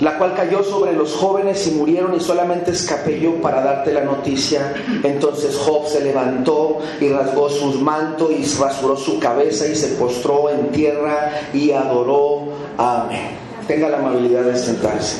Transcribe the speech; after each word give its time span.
la 0.00 0.16
cual 0.16 0.34
cayó 0.34 0.62
sobre 0.62 0.92
los 0.92 1.14
jóvenes 1.14 1.66
y 1.66 1.72
murieron 1.72 2.14
y 2.14 2.20
solamente 2.20 2.70
escapé 2.72 3.20
yo 3.20 3.40
para 3.40 3.62
darte 3.62 3.92
la 3.92 4.04
noticia. 4.04 4.74
Entonces 5.02 5.56
Job 5.56 5.86
se 5.86 6.00
levantó 6.00 6.78
y 7.00 7.08
rasgó 7.08 7.48
sus 7.50 7.80
mantos 7.80 8.30
y 8.30 8.44
rasuró 8.58 8.96
su 8.96 9.18
cabeza 9.18 9.66
y 9.66 9.76
se 9.76 9.88
postró 9.88 10.50
en 10.50 10.70
tierra 10.70 11.30
y 11.52 11.72
adoró. 11.72 12.44
Amén. 12.78 13.38
Tenga 13.66 13.88
la 13.88 13.98
amabilidad 13.98 14.42
de 14.42 14.56
sentarse. 14.56 15.18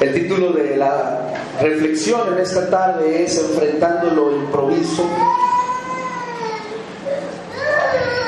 El 0.00 0.12
título 0.12 0.52
de 0.52 0.76
la 0.76 1.23
reflexión 1.60 2.34
en 2.34 2.38
esta 2.38 2.68
tarde 2.68 3.24
es 3.24 3.38
Enfrentando 3.38 4.10
lo 4.10 4.36
improviso. 4.36 5.04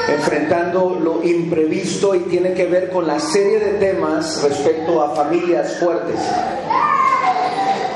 Enfrentando 0.09 0.99
lo 1.01 1.23
imprevisto 1.23 2.15
y 2.15 2.21
tiene 2.21 2.55
que 2.55 2.67
ver 2.67 2.91
con 2.91 3.07
la 3.07 3.19
serie 3.19 3.59
de 3.59 3.73
temas 3.79 4.43
respecto 4.43 5.03
a 5.03 5.15
familias 5.15 5.79
fuertes. 5.79 6.21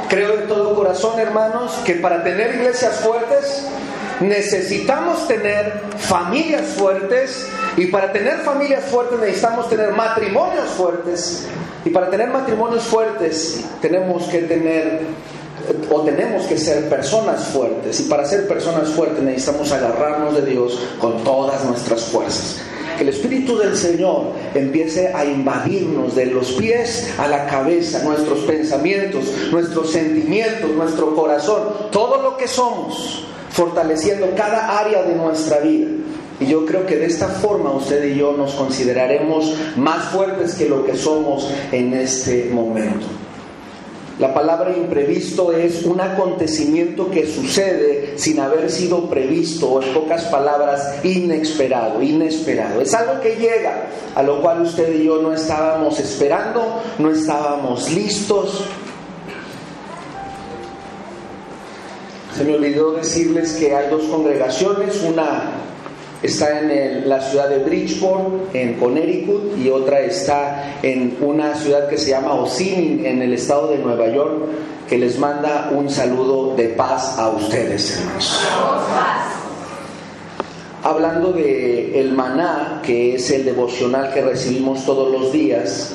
Creo 0.09 0.37
de 0.37 0.43
todo 0.43 0.75
corazón, 0.75 1.21
hermanos, 1.21 1.73
que 1.85 1.95
para 1.95 2.25
tener 2.25 2.57
iglesias 2.57 3.01
fuertes 3.01 3.65
necesitamos 4.21 5.27
tener 5.29 5.83
familias 5.99 6.67
fuertes 6.77 7.49
y 7.77 7.87
para 7.87 8.13
tener 8.13 8.39
familias 8.41 8.85
fuertes 8.85 9.19
necesitamos 9.19 9.69
tener 9.69 9.93
matrimonios 9.93 10.69
fuertes. 10.71 11.47
Y 11.85 11.91
para 11.91 12.11
tener 12.11 12.29
matrimonios 12.29 12.85
fuertes 12.85 13.65
tenemos 13.81 14.25
que 14.25 14.41
tener 14.41 15.01
o 15.91 16.01
tenemos 16.03 16.47
que 16.47 16.59
ser 16.59 16.89
personas 16.89 17.45
fuertes. 17.49 18.01
Y 18.01 18.03
para 18.05 18.25
ser 18.25 18.49
personas 18.49 18.89
fuertes 18.89 19.23
necesitamos 19.23 19.71
agarrarnos 19.73 20.35
de 20.35 20.51
Dios 20.51 20.79
con 20.99 21.23
todas 21.25 21.65
nuestras 21.65 22.05
fuerzas. 22.05 22.61
Que 22.97 23.05
el 23.05 23.11
Espíritu 23.11 23.57
del 23.57 23.77
Señor 23.77 24.33
empiece 24.55 25.13
a 25.15 25.25
invadirnos 25.25 26.15
de 26.15 26.27
los 26.27 26.53
pies 26.53 27.11
a 27.19 27.29
la 27.29 27.47
cabeza, 27.47 28.03
nuestros 28.05 28.41
pensamientos, 28.41 29.25
nuestros 29.51 29.91
sentimientos, 29.91 30.71
nuestro 30.73 31.15
corazón, 31.15 31.63
todo 31.91 32.21
lo 32.21 32.37
que 32.37 32.47
somos, 32.47 33.25
fortaleciendo 33.51 34.31
cada 34.37 34.79
área 34.79 35.03
de 35.03 35.15
nuestra 35.15 35.61
vida. 35.61 35.89
Y 36.41 36.47
yo 36.47 36.65
creo 36.65 36.87
que 36.87 36.97
de 36.97 37.07
esta 37.07 37.29
forma 37.29 37.71
usted 37.71 38.03
y 38.05 38.19
yo 38.19 38.33
nos 38.33 38.55
consideraremos 38.55 39.55
más 39.77 40.07
fuertes 40.07 40.55
que 40.55 40.69
lo 40.69 40.85
que 40.87 40.97
somos 40.97 41.51
en 41.71 41.93
este 41.93 42.49
momento. 42.51 43.07
La 44.19 44.35
palabra 44.35 44.77
imprevisto 44.77 45.53
es 45.53 45.83
un 45.85 45.99
acontecimiento 45.99 47.11
que 47.11 47.27
sucede 47.27 48.19
sin 48.19 48.39
haber 48.39 48.71
sido 48.71 49.09
previsto, 49.09 49.71
o 49.71 49.83
en 49.83 49.95
pocas 49.95 50.25
palabras, 50.25 51.03
inesperado, 51.03 52.03
inesperado. 52.03 52.83
Es 52.83 52.93
algo 52.93 53.19
que 53.23 53.37
llega, 53.37 53.87
a 54.15 54.23
lo 54.23 54.43
cual 54.43 54.61
usted 54.61 54.95
y 54.95 55.05
yo 55.05 55.23
no 55.23 55.33
estábamos 55.33 55.99
esperando, 55.99 56.83
no 56.99 57.11
estábamos 57.11 57.91
listos. 57.93 58.63
Se 62.37 62.45
me 62.45 62.57
olvidó 62.57 62.93
decirles 62.93 63.53
que 63.55 63.75
hay 63.75 63.89
dos 63.89 64.03
congregaciones, 64.05 65.03
una 65.03 65.70
está 66.23 66.61
en 66.61 67.09
la 67.09 67.21
ciudad 67.21 67.49
de 67.49 67.59
Bridgeport, 67.59 68.55
en 68.55 68.75
Connecticut, 68.75 69.57
y 69.59 69.71
otra 69.71 70.01
está 70.01 70.79
en 70.83 71.17
una 71.21 71.55
ciudad 71.55 71.89
que 71.89 71.97
se 71.97 72.11
llama 72.11 72.35
Ossining, 72.35 73.05
en 73.07 73.23
el 73.23 73.33
estado 73.33 73.69
de 73.69 73.79
Nueva 73.79 74.09
York, 74.09 74.45
que 74.89 74.99
les 74.99 75.19
manda 75.19 75.71
un 75.73 75.89
saludo 75.89 76.55
de 76.57 76.69
paz 76.69 77.19
a 77.19 77.31
ustedes, 77.31 77.99
hermanos. 77.99 78.41
Hablando 80.83 81.33
de 81.33 82.01
el 82.01 82.13
maná, 82.13 82.81
que 82.83 83.15
es 83.15 83.31
el 83.31 83.45
devocional 83.45 84.13
que 84.13 84.23
recibimos 84.23 84.85
todos 84.87 85.13
los 85.13 85.33
días, 85.33 85.95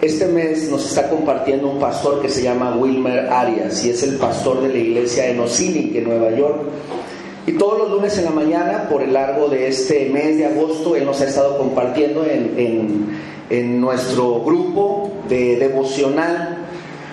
este 0.00 0.26
mes 0.26 0.70
nos 0.70 0.86
está 0.86 1.08
compartiendo 1.08 1.68
un 1.68 1.80
pastor 1.80 2.20
que 2.20 2.28
se 2.28 2.42
llama 2.42 2.76
Wilmer 2.76 3.30
Arias 3.30 3.84
y 3.84 3.90
es 3.90 4.02
el 4.04 4.16
pastor 4.16 4.62
de 4.62 4.68
la 4.68 4.78
iglesia 4.78 5.26
en 5.26 5.40
Ossining, 5.40 5.96
en 5.96 6.04
Nueva 6.04 6.30
York. 6.36 6.60
Y 7.48 7.52
todos 7.52 7.78
los 7.78 7.90
lunes 7.90 8.18
en 8.18 8.26
la 8.26 8.30
mañana, 8.30 8.90
por 8.90 9.02
el 9.02 9.14
largo 9.14 9.48
de 9.48 9.68
este 9.68 10.10
mes 10.10 10.36
de 10.36 10.44
agosto, 10.44 10.94
Él 10.94 11.06
nos 11.06 11.22
ha 11.22 11.24
estado 11.24 11.56
compartiendo 11.56 12.26
en, 12.26 13.80
nuestro 13.80 14.42
grupo 14.42 15.10
de 15.30 15.56
devocional. 15.56 16.58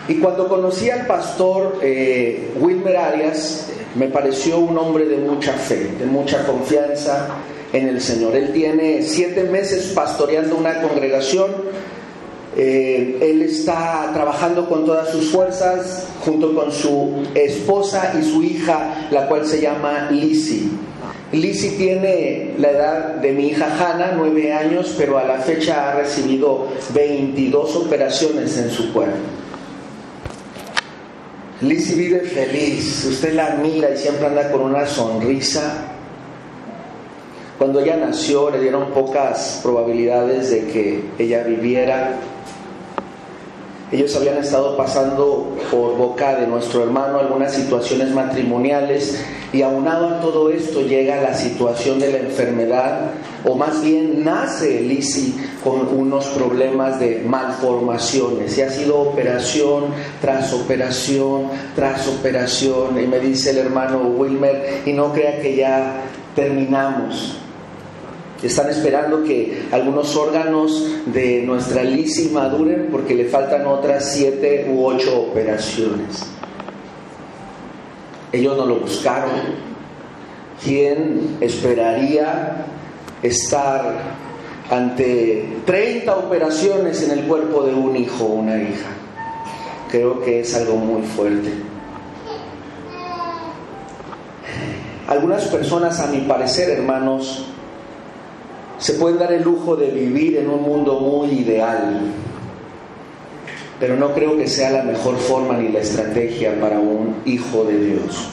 Y 0.09 0.15
cuando 0.15 0.49
conocí 0.49 0.89
al 0.89 1.07
pastor 1.07 1.79
eh, 1.81 2.51
Wilmer 2.59 2.97
Arias, 2.97 3.69
me 3.95 4.07
pareció 4.07 4.59
un 4.59 4.77
hombre 4.77 5.05
de 5.05 5.15
mucha 5.15 5.53
fe, 5.53 5.91
de 5.97 6.05
mucha 6.05 6.45
confianza 6.45 7.29
en 7.71 7.87
el 7.87 8.01
Señor. 8.01 8.35
Él 8.35 8.51
tiene 8.51 9.03
siete 9.03 9.45
meses 9.45 9.93
pastoreando 9.95 10.57
una 10.57 10.81
congregación 10.81 11.49
eh, 12.57 13.17
él 13.21 13.41
está 13.41 14.11
trabajando 14.13 14.69
con 14.69 14.85
todas 14.85 15.09
sus 15.09 15.29
fuerzas 15.29 16.07
junto 16.23 16.55
con 16.55 16.71
su 16.71 17.23
esposa 17.33 18.13
y 18.19 18.23
su 18.23 18.43
hija, 18.43 19.07
la 19.11 19.27
cual 19.27 19.45
se 19.45 19.59
llama 19.59 20.09
Lizzie. 20.09 20.69
Lizzie 21.33 21.71
tiene 21.71 22.53
la 22.57 22.71
edad 22.71 23.15
de 23.15 23.33
mi 23.33 23.47
hija 23.47 23.67
Hannah, 23.67 24.13
nueve 24.15 24.53
años, 24.53 24.95
pero 24.97 25.17
a 25.17 25.25
la 25.25 25.39
fecha 25.39 25.91
ha 25.91 25.95
recibido 25.95 26.67
22 26.93 27.75
operaciones 27.75 28.57
en 28.57 28.69
su 28.69 28.93
cuerpo. 28.93 29.17
Lizzie 31.61 31.95
vive 31.95 32.19
feliz, 32.21 33.05
usted 33.05 33.33
la 33.33 33.57
mira 33.61 33.89
y 33.89 33.97
siempre 33.97 34.27
anda 34.27 34.49
con 34.51 34.61
una 34.61 34.85
sonrisa. 34.85 35.87
Cuando 37.57 37.79
ella 37.79 37.97
nació 37.97 38.49
le 38.49 38.59
dieron 38.59 38.91
pocas 38.91 39.59
probabilidades 39.63 40.51
de 40.51 40.67
que 40.67 41.03
ella 41.17 41.43
viviera 41.43 42.19
ellos 43.91 44.15
habían 44.15 44.37
estado 44.37 44.75
pasando 44.75 45.55
por 45.69 45.95
boca 45.95 46.39
de 46.39 46.47
nuestro 46.47 46.83
hermano 46.83 47.19
algunas 47.19 47.53
situaciones 47.53 48.11
matrimoniales 48.11 49.23
y 49.53 49.61
aunado 49.61 50.09
a 50.09 50.21
todo 50.21 50.49
esto 50.49 50.81
llega 50.81 51.21
la 51.21 51.35
situación 51.35 51.99
de 51.99 52.11
la 52.11 52.17
enfermedad 52.17 53.11
o 53.43 53.55
más 53.55 53.83
bien 53.83 54.23
nace 54.23 54.81
Lisi 54.81 55.35
con 55.63 55.87
unos 55.87 56.25
problemas 56.27 56.99
de 56.99 57.23
malformaciones. 57.25 58.57
Y 58.57 58.63
ha 58.63 58.69
sido 58.69 58.99
operación 58.99 59.85
tras 60.19 60.51
operación 60.51 61.43
tras 61.75 62.07
operación. 62.07 63.01
Y 63.01 63.07
me 63.07 63.19
dice 63.19 63.51
el 63.51 63.59
hermano 63.59 63.99
Wilmer 63.99 64.81
y 64.85 64.93
no 64.93 65.13
crea 65.13 65.39
que 65.39 65.55
ya 65.55 66.01
terminamos 66.35 67.37
están 68.43 68.69
esperando 68.69 69.23
que 69.23 69.67
algunos 69.71 70.15
órganos 70.15 70.91
de 71.07 71.41
nuestra 71.41 71.83
lisi 71.83 72.29
maduren 72.29 72.89
porque 72.91 73.15
le 73.15 73.25
faltan 73.25 73.65
otras 73.65 74.13
siete 74.13 74.67
u 74.69 74.85
ocho 74.85 75.21
operaciones. 75.21 76.25
Ellos 78.31 78.57
no 78.57 78.65
lo 78.65 78.79
buscaron. 78.79 79.31
¿Quién 80.63 81.37
esperaría 81.41 82.65
estar 83.21 84.15
ante 84.69 85.57
30 85.65 86.15
operaciones 86.15 87.01
en 87.03 87.11
el 87.11 87.25
cuerpo 87.25 87.63
de 87.63 87.73
un 87.73 87.95
hijo 87.95 88.25
o 88.25 88.33
una 88.33 88.57
hija? 88.57 88.89
Creo 89.89 90.21
que 90.21 90.41
es 90.41 90.55
algo 90.55 90.75
muy 90.75 91.03
fuerte. 91.03 91.51
Algunas 95.07 95.45
personas, 95.45 95.99
a 95.99 96.07
mi 96.07 96.21
parecer, 96.21 96.69
hermanos, 96.71 97.45
se 98.77 98.93
pueden 98.93 99.19
dar 99.19 99.31
el 99.31 99.43
lujo 99.43 99.75
de 99.75 99.89
vivir 99.91 100.37
en 100.37 100.49
un 100.49 100.61
mundo 100.63 100.99
muy 100.99 101.29
ideal, 101.39 102.01
pero 103.79 103.95
no 103.95 104.13
creo 104.13 104.37
que 104.37 104.47
sea 104.47 104.71
la 104.71 104.83
mejor 104.83 105.17
forma 105.17 105.57
ni 105.57 105.69
la 105.69 105.79
estrategia 105.79 106.59
para 106.59 106.79
un 106.79 107.15
hijo 107.25 107.63
de 107.63 107.85
Dios. 107.85 108.29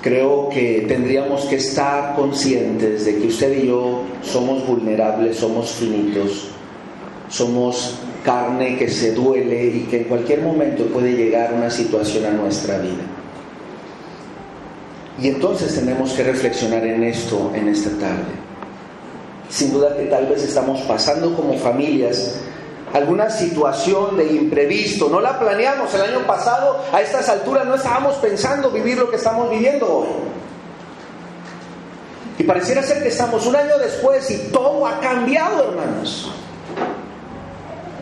Creo 0.00 0.48
que 0.48 0.84
tendríamos 0.86 1.44
que 1.46 1.56
estar 1.56 2.14
conscientes 2.14 3.04
de 3.04 3.18
que 3.18 3.26
usted 3.26 3.64
y 3.64 3.66
yo 3.66 4.02
somos 4.22 4.66
vulnerables, 4.66 5.36
somos 5.36 5.70
finitos, 5.72 6.48
somos 7.28 7.98
carne 8.24 8.76
que 8.76 8.88
se 8.88 9.12
duele 9.12 9.66
y 9.66 9.80
que 9.90 9.98
en 9.98 10.04
cualquier 10.04 10.42
momento 10.42 10.84
puede 10.86 11.12
llegar 11.12 11.52
una 11.52 11.70
situación 11.70 12.26
a 12.26 12.30
nuestra 12.30 12.78
vida. 12.78 13.17
Y 15.20 15.28
entonces 15.28 15.74
tenemos 15.74 16.12
que 16.12 16.22
reflexionar 16.22 16.84
en 16.84 17.02
esto 17.02 17.50
en 17.54 17.68
esta 17.68 17.90
tarde. 17.90 18.32
Sin 19.48 19.72
duda 19.72 19.96
que 19.96 20.04
tal 20.04 20.26
vez 20.26 20.44
estamos 20.44 20.80
pasando 20.82 21.34
como 21.34 21.58
familias 21.58 22.40
alguna 22.92 23.30
situación 23.30 24.16
de 24.16 24.26
imprevisto. 24.32 25.08
No 25.08 25.20
la 25.20 25.38
planeamos 25.38 25.92
el 25.94 26.02
año 26.02 26.26
pasado, 26.26 26.84
a 26.92 27.00
estas 27.00 27.28
alturas 27.28 27.66
no 27.66 27.74
estábamos 27.74 28.14
pensando 28.16 28.70
vivir 28.70 28.98
lo 28.98 29.10
que 29.10 29.16
estamos 29.16 29.50
viviendo 29.50 29.86
hoy. 29.86 30.08
Y 32.38 32.44
pareciera 32.44 32.82
ser 32.82 33.02
que 33.02 33.08
estamos 33.08 33.44
un 33.46 33.56
año 33.56 33.78
después 33.78 34.30
y 34.30 34.36
todo 34.52 34.86
ha 34.86 35.00
cambiado, 35.00 35.70
hermanos. 35.70 36.30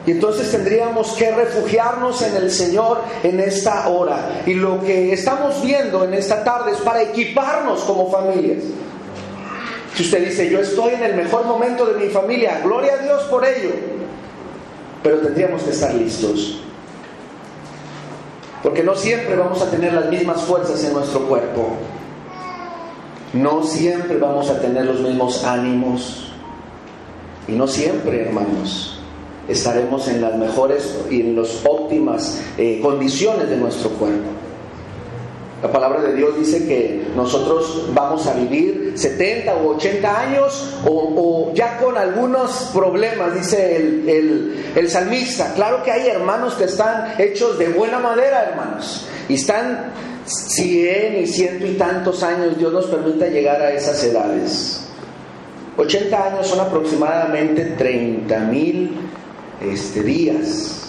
Y 0.06 0.12
entonces 0.12 0.52
tendríamos 0.52 1.14
que 1.14 1.32
refugiarnos 1.32 2.22
en 2.22 2.36
el 2.36 2.50
Señor 2.50 3.02
en 3.24 3.40
esta 3.40 3.88
hora. 3.88 4.42
Y 4.46 4.54
lo 4.54 4.80
que 4.80 5.12
estamos 5.12 5.60
viendo 5.62 6.04
en 6.04 6.14
esta 6.14 6.44
tarde 6.44 6.70
es 6.72 6.78
para 6.78 7.02
equiparnos 7.02 7.80
como 7.80 8.08
familias. 8.08 8.62
Si 9.96 10.04
usted 10.04 10.28
dice, 10.28 10.48
yo 10.48 10.60
estoy 10.60 10.94
en 10.94 11.02
el 11.02 11.16
mejor 11.16 11.44
momento 11.44 11.86
de 11.86 12.04
mi 12.04 12.08
familia, 12.08 12.60
gloria 12.62 12.94
a 12.94 12.98
Dios 12.98 13.24
por 13.24 13.44
ello. 13.44 13.70
Pero 15.02 15.18
tendríamos 15.18 15.64
que 15.64 15.70
estar 15.70 15.92
listos. 15.92 16.60
Porque 18.62 18.84
no 18.84 18.94
siempre 18.94 19.34
vamos 19.34 19.60
a 19.60 19.70
tener 19.70 19.92
las 19.92 20.08
mismas 20.08 20.42
fuerzas 20.42 20.84
en 20.84 20.92
nuestro 20.92 21.26
cuerpo. 21.26 21.70
No 23.32 23.64
siempre 23.64 24.18
vamos 24.18 24.50
a 24.50 24.60
tener 24.60 24.84
los 24.84 25.00
mismos 25.00 25.42
ánimos. 25.44 26.32
Y 27.48 27.52
no 27.52 27.66
siempre, 27.66 28.26
hermanos, 28.26 28.95
estaremos 29.48 30.08
en 30.08 30.20
las 30.20 30.36
mejores 30.36 30.96
y 31.10 31.20
en 31.20 31.36
las 31.36 31.64
óptimas 31.64 32.40
eh, 32.58 32.80
condiciones 32.82 33.48
de 33.48 33.56
nuestro 33.56 33.90
cuerpo. 33.90 34.28
La 35.62 35.72
palabra 35.72 36.02
de 36.02 36.14
Dios 36.14 36.38
dice 36.38 36.66
que 36.66 37.02
nosotros 37.16 37.88
vamos 37.94 38.26
a 38.26 38.34
vivir 38.34 38.92
70 38.94 39.56
u 39.56 39.70
80 39.70 40.20
años 40.20 40.74
o, 40.84 41.50
ya 41.54 41.78
con 41.78 41.96
algunos 41.96 42.70
problemas, 42.74 43.34
dice 43.34 43.76
el, 43.76 44.64
el, 44.74 44.90
salmista. 44.90 45.54
Claro 45.54 45.82
que 45.82 45.90
hay 45.90 46.08
hermanos 46.08 46.54
que 46.54 46.64
están 46.64 47.14
hechos 47.18 47.58
de 47.58 47.70
buena 47.70 47.98
madera, 47.98 48.50
hermanos, 48.50 49.06
y 49.28 49.34
están 49.34 49.92
100 50.26 51.22
y 51.22 51.26
ciento 51.26 51.66
y 51.66 51.72
tantos 51.72 52.22
años, 52.22 52.58
Dios 52.58 52.72
nos 52.72 52.86
permita 52.86 53.26
llegar 53.26 53.60
a 53.62 53.72
esas 53.72 54.04
edades. 54.04 54.82
80 55.78 56.26
años 56.32 56.46
son 56.46 56.60
aproximadamente 56.60 57.64
30 57.78 58.38
mil 58.40 58.90
este, 59.60 60.02
días. 60.02 60.82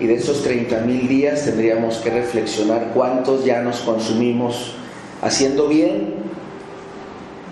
Y 0.00 0.06
de 0.06 0.14
esos 0.14 0.42
30 0.44 0.80
mil 0.82 1.08
días 1.08 1.44
tendríamos 1.44 1.96
que 1.96 2.10
reflexionar 2.10 2.92
cuántos 2.94 3.44
ya 3.44 3.60
nos 3.62 3.80
consumimos 3.80 4.74
haciendo 5.22 5.66
bien 5.66 6.14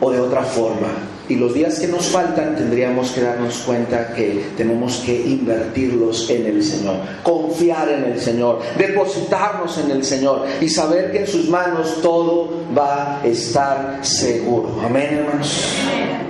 o 0.00 0.10
de 0.10 0.20
otra 0.20 0.42
forma. 0.42 0.88
Y 1.28 1.34
los 1.34 1.54
días 1.54 1.80
que 1.80 1.88
nos 1.88 2.06
faltan 2.06 2.54
tendríamos 2.54 3.10
que 3.10 3.22
darnos 3.22 3.58
cuenta 3.66 4.14
que 4.14 4.44
tenemos 4.56 5.02
que 5.04 5.22
invertirlos 5.22 6.30
en 6.30 6.46
el 6.46 6.62
Señor, 6.62 6.98
confiar 7.24 7.88
en 7.88 8.04
el 8.04 8.20
Señor, 8.20 8.60
depositarnos 8.78 9.76
en 9.78 9.90
el 9.90 10.04
Señor 10.04 10.44
y 10.60 10.68
saber 10.68 11.10
que 11.10 11.20
en 11.20 11.26
sus 11.26 11.48
manos 11.48 12.00
todo 12.00 12.50
va 12.76 13.20
a 13.20 13.26
estar 13.26 13.98
seguro. 14.06 14.80
Amén, 14.84 15.14
hermanos. 15.14 16.25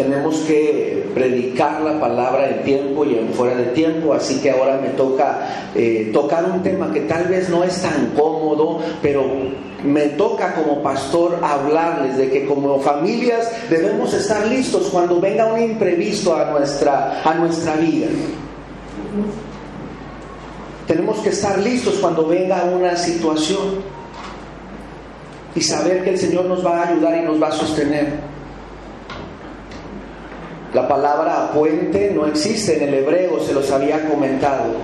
Tenemos 0.00 0.36
que 0.46 1.10
predicar 1.12 1.82
la 1.82 2.00
palabra 2.00 2.48
en 2.48 2.62
tiempo 2.62 3.04
y 3.04 3.18
en 3.18 3.28
fuera 3.34 3.54
de 3.54 3.64
tiempo, 3.66 4.14
así 4.14 4.40
que 4.40 4.50
ahora 4.50 4.78
me 4.80 4.88
toca 4.90 5.68
eh, 5.74 6.08
tocar 6.10 6.42
un 6.46 6.62
tema 6.62 6.90
que 6.90 7.00
tal 7.00 7.24
vez 7.24 7.50
no 7.50 7.62
es 7.64 7.82
tan 7.82 8.06
cómodo, 8.16 8.80
pero 9.02 9.22
me 9.84 10.06
toca 10.06 10.54
como 10.54 10.82
pastor 10.82 11.38
hablarles 11.42 12.16
de 12.16 12.30
que 12.30 12.46
como 12.46 12.80
familias 12.80 13.46
debemos 13.68 14.14
estar 14.14 14.46
listos 14.46 14.88
cuando 14.90 15.20
venga 15.20 15.52
un 15.52 15.60
imprevisto 15.60 16.34
a 16.34 16.46
nuestra, 16.46 17.20
a 17.22 17.34
nuestra 17.34 17.76
vida. 17.76 18.06
Tenemos 20.86 21.18
que 21.18 21.28
estar 21.28 21.58
listos 21.58 21.96
cuando 21.96 22.26
venga 22.26 22.64
una 22.64 22.96
situación 22.96 23.82
y 25.54 25.60
saber 25.60 26.02
que 26.04 26.10
el 26.10 26.18
Señor 26.18 26.46
nos 26.46 26.64
va 26.64 26.84
a 26.84 26.88
ayudar 26.88 27.18
y 27.18 27.26
nos 27.26 27.42
va 27.42 27.48
a 27.48 27.52
sostener. 27.52 28.29
La 30.72 30.86
palabra 30.86 31.50
puente 31.52 32.12
no 32.14 32.26
existe 32.26 32.76
en 32.76 32.88
el 32.88 32.94
hebreo, 32.94 33.40
se 33.40 33.52
los 33.52 33.70
había 33.72 34.08
comentado. 34.08 34.74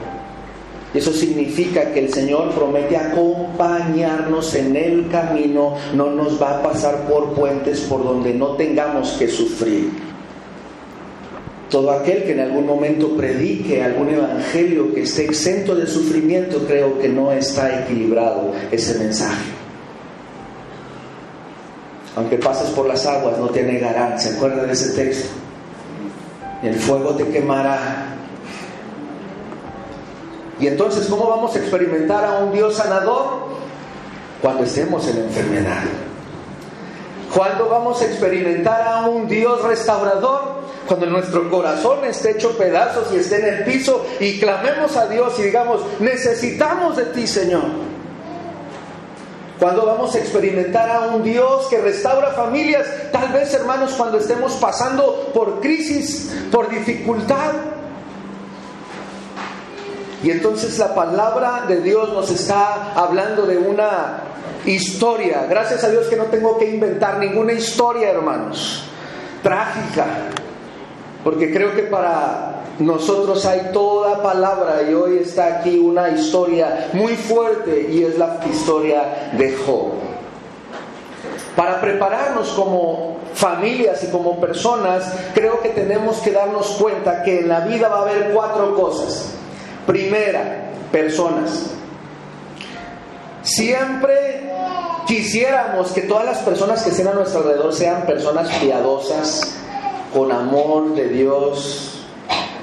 Eso 0.93 1.12
significa 1.12 1.93
que 1.93 2.00
el 2.00 2.12
Señor 2.12 2.50
promete 2.53 2.97
acompañarnos 2.97 4.55
en 4.55 4.75
el 4.75 5.09
camino, 5.09 5.75
no 5.94 6.11
nos 6.11 6.41
va 6.43 6.59
a 6.59 6.62
pasar 6.62 7.06
por 7.09 7.35
puentes 7.35 7.81
por 7.83 8.03
donde 8.03 8.35
no 8.35 8.56
tengamos 8.56 9.12
que 9.12 9.29
sufrir. 9.29 9.91
Todo 11.71 11.91
aquel 11.91 12.25
que 12.25 12.33
en 12.33 12.41
algún 12.41 12.67
momento 12.67 13.17
predique 13.17 13.83
algún 13.83 14.09
evangelio 14.11 14.94
que 14.94 15.03
esté 15.03 15.25
exento 15.25 15.75
de 15.75 15.87
sufrimiento, 15.87 16.65
creo 16.67 16.99
que 16.99 17.09
no 17.09 17.31
está 17.31 17.83
equilibrado 17.83 18.53
ese 18.71 18.99
mensaje. 18.99 19.50
Aunque 22.17 22.38
pases 22.38 22.71
por 22.71 22.88
las 22.88 23.05
aguas, 23.05 23.38
no 23.38 23.49
te 23.49 23.62
negarán. 23.62 24.19
¿Se 24.19 24.31
acuerdan 24.31 24.67
de 24.67 24.73
ese 24.73 24.94
texto? 24.94 25.45
El 26.62 26.75
fuego 26.75 27.11
te 27.14 27.29
quemará. 27.29 28.14
Y 30.58 30.67
entonces, 30.67 31.06
¿cómo 31.06 31.29
vamos 31.29 31.55
a 31.55 31.58
experimentar 31.58 32.25
a 32.25 32.38
un 32.38 32.53
Dios 32.53 32.76
sanador? 32.76 33.47
Cuando 34.41 34.64
estemos 34.64 35.06
en 35.08 35.19
enfermedad. 35.19 35.82
¿Cuándo 37.35 37.69
vamos 37.69 38.00
a 38.00 38.06
experimentar 38.06 38.82
a 38.87 39.06
un 39.06 39.29
Dios 39.29 39.62
restaurador? 39.62 40.56
Cuando 40.87 41.06
nuestro 41.06 41.50
corazón 41.50 42.05
esté 42.05 42.32
hecho 42.32 42.56
pedazos 42.56 43.12
y 43.12 43.17
esté 43.17 43.41
en 43.41 43.55
el 43.55 43.64
piso 43.64 44.06
y 44.20 44.38
clamemos 44.38 44.97
a 44.97 45.09
Dios 45.09 45.38
y 45.38 45.43
digamos, 45.43 45.82
necesitamos 45.99 46.97
de 46.97 47.06
ti, 47.06 47.26
Señor. 47.26 47.95
Cuando 49.58 49.87
vamos 49.87 50.14
a 50.14 50.19
experimentar 50.19 50.91
a 50.91 51.00
un 51.08 51.23
Dios 51.23 51.67
que 51.69 51.79
restaura 51.79 52.32
familias, 52.32 52.87
tal 53.11 53.32
vez 53.32 53.55
hermanos 53.55 53.94
cuando 53.97 54.19
estemos 54.19 54.53
pasando 54.55 55.31
por 55.32 55.61
crisis, 55.61 56.35
por 56.53 56.69
dificultad. 56.69 57.53
Y 60.23 60.31
entonces 60.31 60.79
la 60.79 60.94
palabra 60.94 61.64
de 61.67 61.81
Dios 61.81 62.12
nos 62.12 62.31
está 62.31 62.93
hablando 62.94 63.47
de 63.47 63.56
una 63.56 64.25
historia. 64.67 65.47
Gracias 65.49 65.85
a 65.85 65.91
Dios 65.91 66.06
que 66.09 66.17
no 66.17 66.25
tengo 66.25 66.59
que 66.59 66.69
inventar 66.69 67.19
ninguna 67.19 67.52
historia, 67.52 68.11
hermanos, 68.11 68.85
trágica. 69.43 70.06
Porque 71.25 71.50
creo 71.52 71.75
que 71.75 71.85
para 71.85 72.56
nosotros 72.78 73.46
hay 73.46 73.70
toda 73.73 74.23
palabra 74.23 74.82
y 74.88 74.93
hoy 74.93 75.19
está 75.19 75.58
aquí 75.58 75.78
una 75.78 76.11
historia 76.11 76.90
muy 76.93 77.17
fuerte 77.17 77.88
y 77.90 78.05
es 78.05 78.19
la 78.19 78.38
historia 78.50 79.31
de 79.32 79.56
Job. 79.56 79.93
Para 81.56 81.81
prepararnos 81.81 82.50
como 82.50 83.17
familias 83.32 84.05
y 84.05 84.11
como 84.11 84.38
personas, 84.38 85.11
creo 85.35 85.61
que 85.62 85.71
tenemos 85.71 86.18
que 86.18 86.33
darnos 86.33 86.66
cuenta 86.78 87.23
que 87.23 87.40
en 87.40 87.49
la 87.49 87.61
vida 87.61 87.88
va 87.88 88.00
a 88.00 88.02
haber 88.02 88.33
cuatro 88.35 88.75
cosas. 88.75 89.30
Primera, 89.87 90.71
personas. 90.92 91.71
Siempre 93.42 94.50
quisiéramos 95.06 95.92
que 95.92 96.02
todas 96.02 96.26
las 96.26 96.38
personas 96.38 96.83
que 96.83 96.90
estén 96.90 97.09
a 97.09 97.14
nuestro 97.14 97.40
alrededor 97.40 97.73
sean 97.73 98.04
personas 98.04 98.50
piadosas, 98.59 99.56
con 100.12 100.30
amor 100.30 100.95
de 100.95 101.09
Dios, 101.09 101.96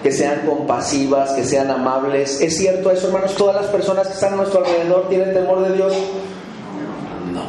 que 0.04 0.12
sean 0.12 0.42
compasivas, 0.46 1.32
que 1.32 1.46
sean 1.46 1.72
amables. 1.72 2.42
¿Es 2.42 2.58
cierto 2.58 2.92
eso, 2.92 3.08
hermanos? 3.08 3.34
¿Todas 3.36 3.56
las 3.56 3.72
personas 3.72 4.08
que 4.08 4.14
están 4.14 4.34
a 4.34 4.36
nuestro 4.36 4.60
alrededor 4.60 5.08
tienen 5.08 5.34
temor 5.34 5.66
de 5.66 5.74
Dios? 5.76 5.94
No. 7.34 7.46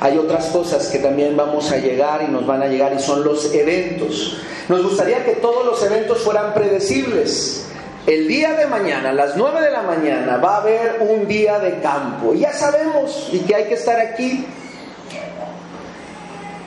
Hay 0.00 0.18
otras 0.18 0.46
cosas 0.46 0.86
que 0.88 0.98
también 0.98 1.34
vamos 1.34 1.72
a 1.72 1.78
llegar 1.78 2.22
y 2.28 2.30
nos 2.30 2.46
van 2.46 2.62
a 2.62 2.66
llegar 2.66 2.92
y 2.94 3.00
son 3.00 3.24
los 3.24 3.54
eventos. 3.54 4.36
Nos 4.68 4.82
gustaría 4.82 5.24
que 5.24 5.32
todos 5.36 5.64
los 5.64 5.82
eventos 5.82 6.18
fueran 6.18 6.52
predecibles. 6.52 7.68
El 8.06 8.28
día 8.28 8.52
de 8.52 8.66
mañana, 8.66 9.10
a 9.10 9.12
las 9.14 9.34
9 9.34 9.62
de 9.62 9.70
la 9.70 9.80
mañana, 9.80 10.36
va 10.36 10.56
a 10.56 10.60
haber 10.60 10.98
un 11.00 11.26
día 11.26 11.58
de 11.58 11.78
campo. 11.80 12.34
Ya 12.34 12.52
sabemos 12.52 13.30
y 13.32 13.38
que 13.38 13.54
hay 13.54 13.64
que 13.64 13.74
estar 13.74 13.98
aquí 13.98 14.44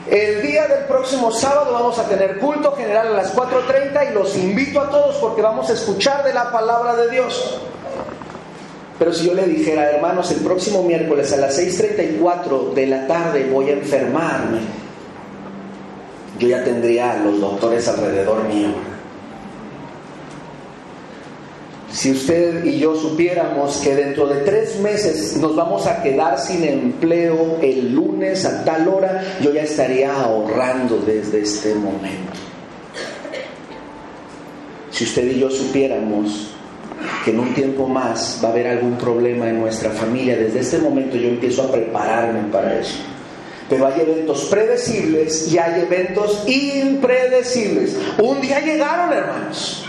el 0.09 0.41
día 0.41 0.67
del 0.67 0.85
próximo 0.85 1.31
sábado 1.31 1.73
vamos 1.73 1.99
a 1.99 2.07
tener 2.07 2.39
culto 2.39 2.73
general 2.73 3.07
a 3.07 3.11
las 3.11 3.35
4.30 3.35 4.11
y 4.11 4.13
los 4.13 4.35
invito 4.37 4.79
a 4.79 4.89
todos 4.89 5.17
porque 5.17 5.41
vamos 5.41 5.69
a 5.69 5.73
escuchar 5.73 6.23
de 6.23 6.33
la 6.33 6.51
palabra 6.51 6.95
de 6.95 7.09
Dios. 7.09 7.59
Pero 8.97 9.13
si 9.13 9.27
yo 9.27 9.33
le 9.33 9.45
dijera, 9.45 9.91
hermanos, 9.91 10.31
el 10.31 10.39
próximo 10.39 10.83
miércoles 10.83 11.31
a 11.33 11.37
las 11.37 11.59
6.34 11.59 12.73
de 12.73 12.87
la 12.87 13.05
tarde 13.05 13.49
voy 13.51 13.69
a 13.69 13.73
enfermarme, 13.73 14.59
yo 16.39 16.47
ya 16.47 16.63
tendría 16.63 17.11
a 17.11 17.17
los 17.17 17.39
doctores 17.39 17.87
alrededor 17.87 18.43
mío. 18.43 18.96
Si 21.97 22.11
usted 22.11 22.63
y 22.63 22.77
yo 22.77 22.95
supiéramos 22.95 23.77
que 23.77 23.95
dentro 23.95 24.27
de 24.27 24.41
tres 24.41 24.79
meses 24.81 25.35
nos 25.37 25.55
vamos 25.55 25.87
a 25.87 26.03
quedar 26.03 26.37
sin 26.37 26.63
empleo 26.63 27.57
el 27.59 27.91
lunes 27.91 28.45
a 28.45 28.63
tal 28.63 28.87
hora, 28.87 29.39
yo 29.41 29.51
ya 29.51 29.63
estaría 29.63 30.13
ahorrando 30.13 30.99
desde 30.99 31.39
este 31.41 31.73
momento. 31.73 32.33
Si 34.91 35.05
usted 35.05 35.25
y 35.25 35.39
yo 35.39 35.49
supiéramos 35.49 36.51
que 37.25 37.31
en 37.31 37.39
un 37.39 37.55
tiempo 37.55 37.87
más 37.87 38.41
va 38.43 38.49
a 38.49 38.51
haber 38.51 38.67
algún 38.67 38.95
problema 38.99 39.49
en 39.49 39.59
nuestra 39.59 39.89
familia, 39.89 40.37
desde 40.37 40.59
este 40.59 40.77
momento 40.77 41.17
yo 41.17 41.29
empiezo 41.29 41.63
a 41.63 41.71
prepararme 41.71 42.51
para 42.51 42.79
eso. 42.79 42.99
Pero 43.71 43.87
hay 43.87 44.01
eventos 44.01 44.45
predecibles 44.51 45.51
y 45.51 45.57
hay 45.57 45.81
eventos 45.81 46.43
impredecibles. 46.47 47.97
Un 48.21 48.39
día 48.39 48.59
llegaron, 48.59 49.11
hermanos. 49.11 49.86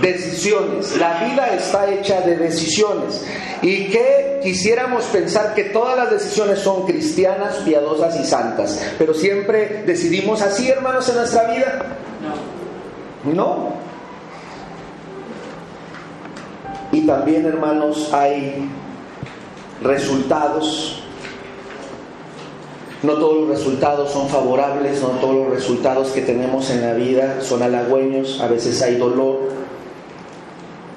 Decisiones. 0.00 0.96
La 0.96 1.24
vida 1.24 1.54
está 1.54 1.90
hecha 1.90 2.20
de 2.20 2.36
decisiones. 2.36 3.24
Y 3.62 3.86
que 3.88 4.40
quisiéramos 4.42 5.04
pensar 5.04 5.54
que 5.54 5.64
todas 5.64 5.96
las 5.96 6.10
decisiones 6.10 6.60
son 6.60 6.86
cristianas, 6.86 7.56
piadosas 7.64 8.18
y 8.20 8.24
santas. 8.24 8.80
Pero 8.98 9.14
siempre 9.14 9.82
decidimos 9.86 10.42
así, 10.42 10.68
hermanos, 10.68 11.08
en 11.08 11.16
nuestra 11.16 11.52
vida. 11.52 11.96
No. 13.24 13.34
No. 13.34 13.72
Y 16.92 17.06
también, 17.06 17.44
hermanos, 17.46 18.10
hay 18.12 18.68
resultados 19.82 21.02
no 23.00 23.12
todos 23.14 23.36
los 23.36 23.48
resultados 23.50 24.10
son 24.10 24.28
favorables, 24.28 25.00
no 25.00 25.08
todos 25.20 25.36
los 25.36 25.50
resultados 25.50 26.08
que 26.08 26.20
tenemos 26.20 26.68
en 26.70 26.82
la 26.82 26.94
vida 26.94 27.40
son 27.42 27.62
halagüeños, 27.62 28.40
a 28.40 28.48
veces 28.48 28.82
hay 28.82 28.96
dolor, 28.96 29.50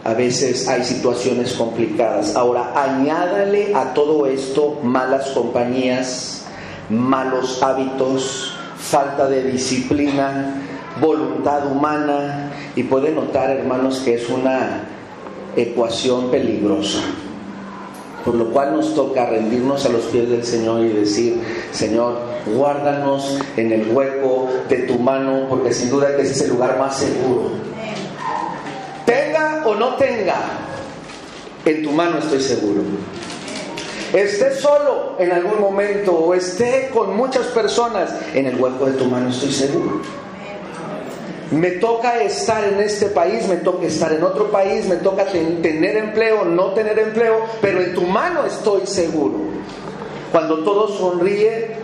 a 0.04 0.14
veces 0.14 0.68
hay 0.68 0.84
situaciones 0.84 1.54
complicadas. 1.54 2.36
Ahora, 2.36 2.74
añádale 2.76 3.76
a 3.76 3.94
todo 3.94 4.26
esto 4.26 4.80
malas 4.84 5.28
compañías, 5.30 6.46
malos 6.90 7.62
hábitos, 7.62 8.54
falta 8.78 9.28
de 9.28 9.44
disciplina, 9.44 10.56
voluntad 11.00 11.72
humana, 11.72 12.52
y 12.76 12.84
puede 12.84 13.12
notar, 13.12 13.52
hermanos, 13.52 14.00
que 14.00 14.16
es 14.16 14.30
una 14.30 14.84
ecuación 15.56 16.32
peligrosa. 16.32 17.00
Por 18.26 18.36
lo 18.36 18.52
cual 18.52 18.76
nos 18.76 18.94
toca 18.96 19.26
rendirnos 19.26 19.86
a 19.86 19.90
los 19.90 20.04
pies 20.06 20.30
del 20.30 20.44
Señor 20.44 20.82
y 20.82 20.90
decir, 20.90 21.42
Señor, 21.72 22.20
guárdanos 22.56 23.40
en 23.58 23.72
el 23.72 23.92
hueco 23.92 24.48
de 24.70 24.78
tu 24.84 25.00
mano, 25.00 25.48
porque 25.50 25.74
sin 25.74 25.90
duda 25.90 26.16
que 26.16 26.22
ese 26.22 26.34
es 26.34 26.42
el 26.42 26.52
lugar 26.52 26.78
más 26.80 26.98
seguro. 26.98 27.71
O 29.66 29.76
no 29.76 29.96
tenga, 29.96 30.36
en 31.66 31.84
tu 31.84 31.92
mano 31.92 32.18
estoy 32.18 32.42
seguro. 32.42 32.82
Esté 34.14 34.54
solo 34.56 35.16
en 35.20 35.32
algún 35.32 35.62
momento 35.62 36.14
o 36.14 36.34
esté 36.34 36.90
con 36.94 37.16
muchas 37.16 37.48
personas, 37.48 38.14
en 38.34 38.46
el 38.46 38.60
hueco 38.60 38.86
de 38.86 38.94
tu 38.94 39.06
mano 39.06 39.30
estoy 39.30 39.52
seguro. 39.52 40.02
Me 41.52 41.72
toca 41.72 42.22
estar 42.22 42.64
en 42.64 42.80
este 42.80 43.08
país, 43.08 43.48
me 43.48 43.58
toca 43.58 43.86
estar 43.86 44.12
en 44.12 44.24
otro 44.24 44.52
país, 44.52 44.86
me 44.86 44.98
toca 44.98 45.26
tener 45.26 45.98
empleo, 45.98 46.46
no 46.46 46.72
tener 46.72 46.98
empleo, 47.00 47.46
pero 47.62 47.82
en 47.82 47.94
tu 47.94 48.02
mano 48.02 48.46
estoy 48.46 48.86
seguro. 48.86 49.36
Cuando 50.32 50.64
todo 50.64 50.88
sonríe 50.90 51.76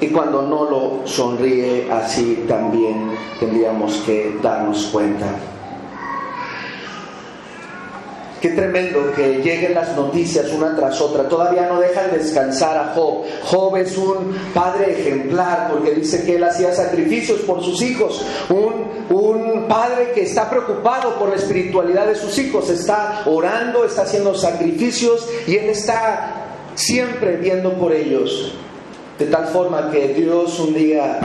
y 0.00 0.08
cuando 0.08 0.42
no 0.42 0.70
lo 0.70 1.06
sonríe, 1.06 1.88
así 1.90 2.44
también 2.48 3.12
tendríamos 3.40 3.96
que 4.06 4.36
darnos 4.42 4.86
cuenta. 4.92 5.26
Qué 8.46 8.52
tremendo 8.52 9.12
que 9.12 9.42
lleguen 9.42 9.74
las 9.74 9.96
noticias 9.96 10.52
una 10.52 10.76
tras 10.76 11.00
otra. 11.00 11.28
Todavía 11.28 11.66
no 11.66 11.80
dejan 11.80 12.12
descansar 12.12 12.78
a 12.78 12.92
Job. 12.94 13.24
Job 13.42 13.76
es 13.76 13.98
un 13.98 14.36
padre 14.54 15.00
ejemplar 15.00 15.68
porque 15.72 15.90
dice 15.90 16.24
que 16.24 16.36
él 16.36 16.44
hacía 16.44 16.72
sacrificios 16.72 17.40
por 17.40 17.60
sus 17.64 17.82
hijos. 17.82 18.24
Un, 18.48 19.16
un 19.16 19.66
padre 19.66 20.12
que 20.14 20.22
está 20.22 20.48
preocupado 20.48 21.18
por 21.18 21.30
la 21.30 21.34
espiritualidad 21.34 22.06
de 22.06 22.14
sus 22.14 22.38
hijos. 22.38 22.70
Está 22.70 23.22
orando, 23.26 23.84
está 23.84 24.02
haciendo 24.02 24.32
sacrificios 24.32 25.28
y 25.48 25.56
él 25.56 25.70
está 25.70 26.44
siempre 26.76 27.38
viendo 27.38 27.72
por 27.72 27.92
ellos. 27.92 28.54
De 29.18 29.26
tal 29.26 29.46
forma 29.48 29.90
que 29.90 30.14
Dios 30.14 30.60
un 30.60 30.72
día 30.72 31.18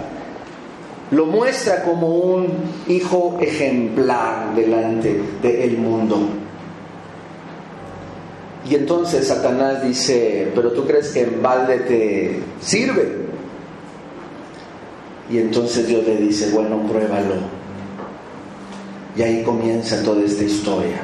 lo 1.12 1.28
muestra 1.28 1.84
como 1.84 2.16
un 2.16 2.48
hijo 2.88 3.38
ejemplar 3.40 4.56
delante 4.56 5.22
del 5.44 5.78
mundo. 5.78 6.41
Y 8.70 8.76
entonces 8.76 9.28
Satanás 9.28 9.84
dice, 9.84 10.52
pero 10.54 10.72
tú 10.72 10.86
crees 10.86 11.10
que 11.10 11.22
en 11.22 11.42
balde 11.42 11.80
te 11.80 12.40
sirve. 12.62 13.22
Y 15.30 15.40
entonces 15.40 15.88
Dios 15.88 16.06
le 16.06 16.18
dice, 16.18 16.52
bueno, 16.52 16.82
pruébalo. 16.88 17.36
Y 19.16 19.22
ahí 19.24 19.44
comienza 19.44 20.04
toda 20.04 20.24
esta 20.24 20.44
historia. 20.44 21.02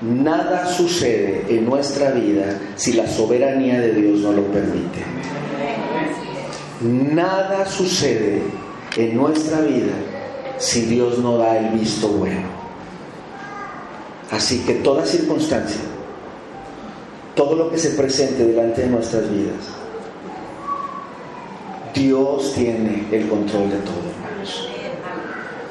Nada 0.00 0.66
sucede 0.66 1.44
en 1.48 1.64
nuestra 1.66 2.10
vida 2.10 2.58
si 2.76 2.94
la 2.94 3.06
soberanía 3.08 3.80
de 3.80 3.92
Dios 3.92 4.20
no 4.20 4.32
lo 4.32 4.42
permite. 4.44 5.00
Nada 6.80 7.66
sucede 7.66 8.42
en 8.96 9.16
nuestra 9.16 9.60
vida 9.60 9.92
si 10.58 10.82
Dios 10.82 11.18
no 11.18 11.38
da 11.38 11.58
el 11.58 11.78
visto 11.78 12.08
bueno. 12.08 12.64
Así 14.30 14.60
que 14.60 14.74
toda 14.74 15.06
circunstancia 15.06 15.80
todo 17.34 17.54
lo 17.56 17.70
que 17.70 17.78
se 17.78 17.90
presente 17.90 18.44
delante 18.44 18.82
de 18.82 18.88
nuestras 18.88 19.30
vidas. 19.30 19.64
Dios 21.94 22.52
tiene 22.54 23.06
el 23.12 23.28
control 23.28 23.70
de 23.70 23.76
todo. 23.78 24.14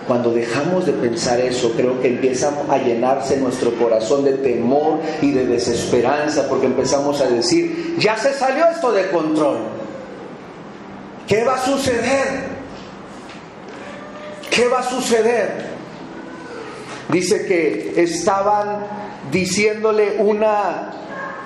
Cuando 0.08 0.34
dejamos 0.34 0.86
de 0.86 0.92
pensar 0.94 1.40
eso, 1.40 1.72
creo 1.78 2.02
que 2.02 2.10
empieza 2.10 2.52
a 2.70 2.78
llenarse 2.78 3.38
nuestro 3.38 3.74
corazón 3.76 4.26
de 4.26 4.34
temor 4.34 5.00
y 5.22 5.32
de 5.32 5.46
desesperanza, 5.46 6.48
porque 6.50 6.66
empezamos 6.66 7.22
a 7.22 7.28
decir, 7.28 7.96
ya 8.00 8.18
se 8.18 8.34
salió 8.34 8.66
esto 8.68 8.92
de 8.92 9.10
control. 9.10 9.60
¿Qué 11.26 11.46
va 11.46 11.56
a 11.56 11.66
suceder? 11.66 12.54
¿Qué 14.50 14.68
va 14.68 14.80
a 14.80 14.84
suceder? 14.84 15.74
Dice 17.10 17.46
que 17.46 17.94
estaban 18.04 18.86
diciéndole 19.32 20.18
una 20.20 20.92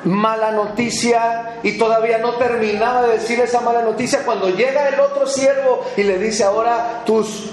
mala 0.05 0.51
noticia 0.51 1.59
y 1.63 1.77
todavía 1.77 2.17
no 2.19 2.35
terminaba 2.35 3.03
de 3.03 3.13
decir 3.13 3.39
esa 3.39 3.61
mala 3.61 3.81
noticia 3.81 4.23
cuando 4.25 4.49
llega 4.49 4.89
el 4.89 4.99
otro 4.99 5.27
siervo 5.27 5.85
y 5.95 6.03
le 6.03 6.17
dice 6.17 6.43
ahora 6.43 7.03
tus 7.05 7.51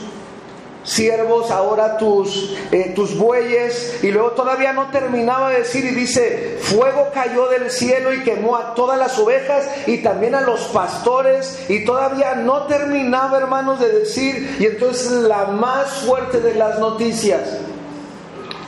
siervos, 0.84 1.50
ahora 1.50 1.96
tus, 1.96 2.54
eh, 2.70 2.92
tus 2.94 3.16
bueyes, 3.16 4.00
y 4.02 4.10
luego 4.10 4.32
todavía 4.32 4.72
no 4.72 4.90
terminaba 4.90 5.50
de 5.50 5.60
decir 5.60 5.84
y 5.84 5.94
dice, 5.94 6.58
fuego 6.60 7.08
cayó 7.12 7.48
del 7.48 7.70
cielo 7.70 8.12
y 8.12 8.22
quemó 8.22 8.56
a 8.56 8.74
todas 8.74 8.98
las 8.98 9.18
ovejas 9.18 9.66
y 9.86 9.98
también 9.98 10.34
a 10.34 10.42
los 10.42 10.60
pastores, 10.66 11.58
y 11.68 11.84
todavía 11.84 12.34
no 12.34 12.66
terminaba, 12.66 13.38
hermanos, 13.38 13.80
de 13.80 13.88
decir, 14.00 14.56
y 14.60 14.66
entonces 14.66 15.10
la 15.10 15.46
más 15.46 15.90
fuerte 16.04 16.40
de 16.40 16.54
las 16.54 16.78
noticias, 16.78 17.40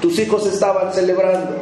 tus 0.01 0.19
hijos 0.19 0.47
estaban 0.47 0.93
celebrando. 0.93 1.55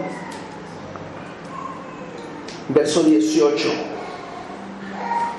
Verso 2.68 3.02
18. 3.02 3.68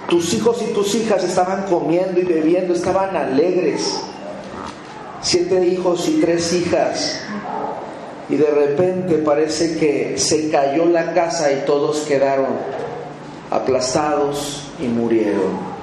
Tus 0.10 0.34
hijos 0.36 0.62
y 0.62 0.74
tus 0.74 0.94
hijas 0.94 1.24
estaban 1.24 1.64
comiendo 1.64 2.20
y 2.20 2.24
bebiendo, 2.24 2.74
estaban 2.74 3.16
alegres. 3.16 4.00
Siete 5.22 5.66
hijos 5.66 6.08
y 6.08 6.22
tres 6.22 6.54
hijas. 6.54 7.22
Y 8.30 8.36
de 8.36 8.50
repente 8.52 9.16
parece 9.16 9.78
que 9.78 10.18
se 10.18 10.50
cayó 10.50 10.86
la 10.86 11.14
casa 11.14 11.52
y 11.52 11.66
todos 11.66 12.02
quedaron 12.02 12.48
aplastados 13.50 14.64
y 14.80 14.88
murieron. 14.88 15.76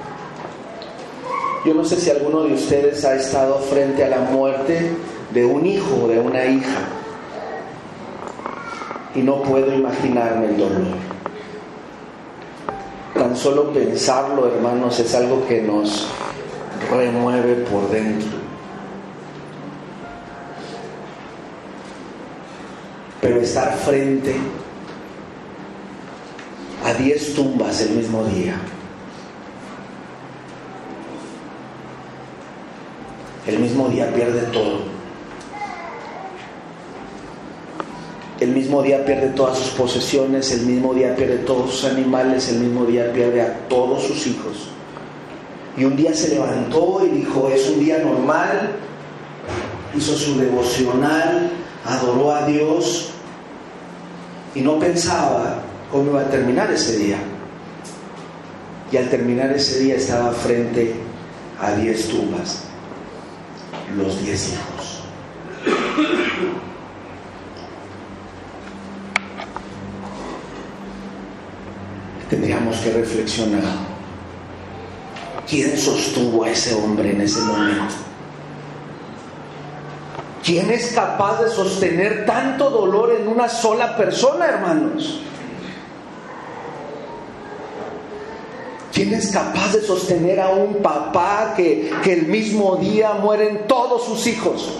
Yo 1.65 1.73
no 1.73 1.83
sé 1.85 1.97
si 1.97 2.09
alguno 2.09 2.43
de 2.43 2.53
ustedes 2.53 3.03
ha 3.05 3.15
estado 3.15 3.59
frente 3.59 4.03
a 4.03 4.09
la 4.09 4.19
muerte 4.19 4.91
de 5.33 5.45
un 5.45 5.65
hijo 5.65 6.03
o 6.03 6.07
de 6.07 6.19
una 6.19 6.45
hija. 6.45 6.87
Y 9.15 9.21
no 9.21 9.41
puedo 9.43 9.73
imaginarme 9.73 10.47
el 10.47 10.57
dolor. 10.57 11.12
Tan 13.13 13.35
solo 13.35 13.71
pensarlo, 13.71 14.47
hermanos, 14.47 14.99
es 14.99 15.13
algo 15.13 15.45
que 15.47 15.61
nos 15.61 16.07
remueve 16.89 17.55
por 17.65 17.89
dentro. 17.89 18.39
Pero 23.21 23.39
estar 23.39 23.71
frente 23.77 24.35
a 26.83 26.93
diez 26.95 27.35
tumbas 27.35 27.81
el 27.81 27.91
mismo 27.91 28.23
día. 28.25 28.55
El 33.45 33.59
mismo 33.59 33.89
día 33.89 34.11
pierde 34.13 34.41
todo. 34.51 34.92
El 38.43 38.51
mismo 38.51 38.83
día 38.83 39.05
pierde 39.05 39.29
todas 39.29 39.57
sus 39.57 39.69
posesiones, 39.69 40.51
el 40.51 40.65
mismo 40.65 40.93
día 40.93 41.15
pierde 41.15 41.37
todos 41.37 41.71
sus 41.71 41.85
animales, 41.85 42.49
el 42.49 42.59
mismo 42.59 42.83
día 42.85 43.11
pierde 43.13 43.41
a 43.41 43.67
todos 43.69 44.03
sus 44.03 44.27
hijos. 44.27 44.67
Y 45.77 45.85
un 45.85 45.95
día 45.95 46.13
se 46.13 46.27
levantó 46.35 47.01
y 47.05 47.09
dijo, 47.09 47.47
es 47.47 47.69
un 47.69 47.79
día 47.79 47.99
normal, 47.99 48.71
hizo 49.95 50.13
su 50.13 50.37
devocional, 50.37 51.51
adoró 51.85 52.33
a 52.33 52.45
Dios 52.45 53.11
y 54.53 54.59
no 54.59 54.77
pensaba 54.77 55.63
cómo 55.89 56.11
iba 56.11 56.21
a 56.21 56.29
terminar 56.29 56.69
ese 56.69 56.97
día. 56.97 57.17
Y 58.91 58.97
al 58.97 59.09
terminar 59.09 59.53
ese 59.53 59.79
día 59.79 59.95
estaba 59.95 60.31
frente 60.31 60.93
a 61.61 61.71
diez 61.75 62.09
tumbas, 62.09 62.65
los 63.95 64.21
diez 64.21 64.49
hijos. 64.49 65.02
Que 72.81 72.91
reflexionar. 72.91 73.61
¿Quién 75.47 75.77
sostuvo 75.77 76.43
a 76.43 76.49
ese 76.49 76.73
hombre 76.73 77.11
en 77.11 77.21
ese 77.21 77.39
momento? 77.41 77.93
¿Quién 80.43 80.69
es 80.71 80.91
capaz 80.91 81.41
de 81.41 81.49
sostener 81.49 82.25
tanto 82.25 82.69
dolor 82.69 83.15
en 83.17 83.27
una 83.27 83.47
sola 83.47 83.95
persona, 83.95 84.47
hermanos? 84.47 85.21
¿Quién 88.91 89.13
es 89.13 89.31
capaz 89.31 89.73
de 89.73 89.81
sostener 89.81 90.41
a 90.41 90.49
un 90.49 90.81
papá 90.81 91.53
que, 91.55 91.91
el 92.05 92.27
mismo 92.27 92.75
día 92.77 93.13
mueren 93.13 93.65
todos 93.67 94.05
sus 94.05 94.27
hijos? 94.27 94.79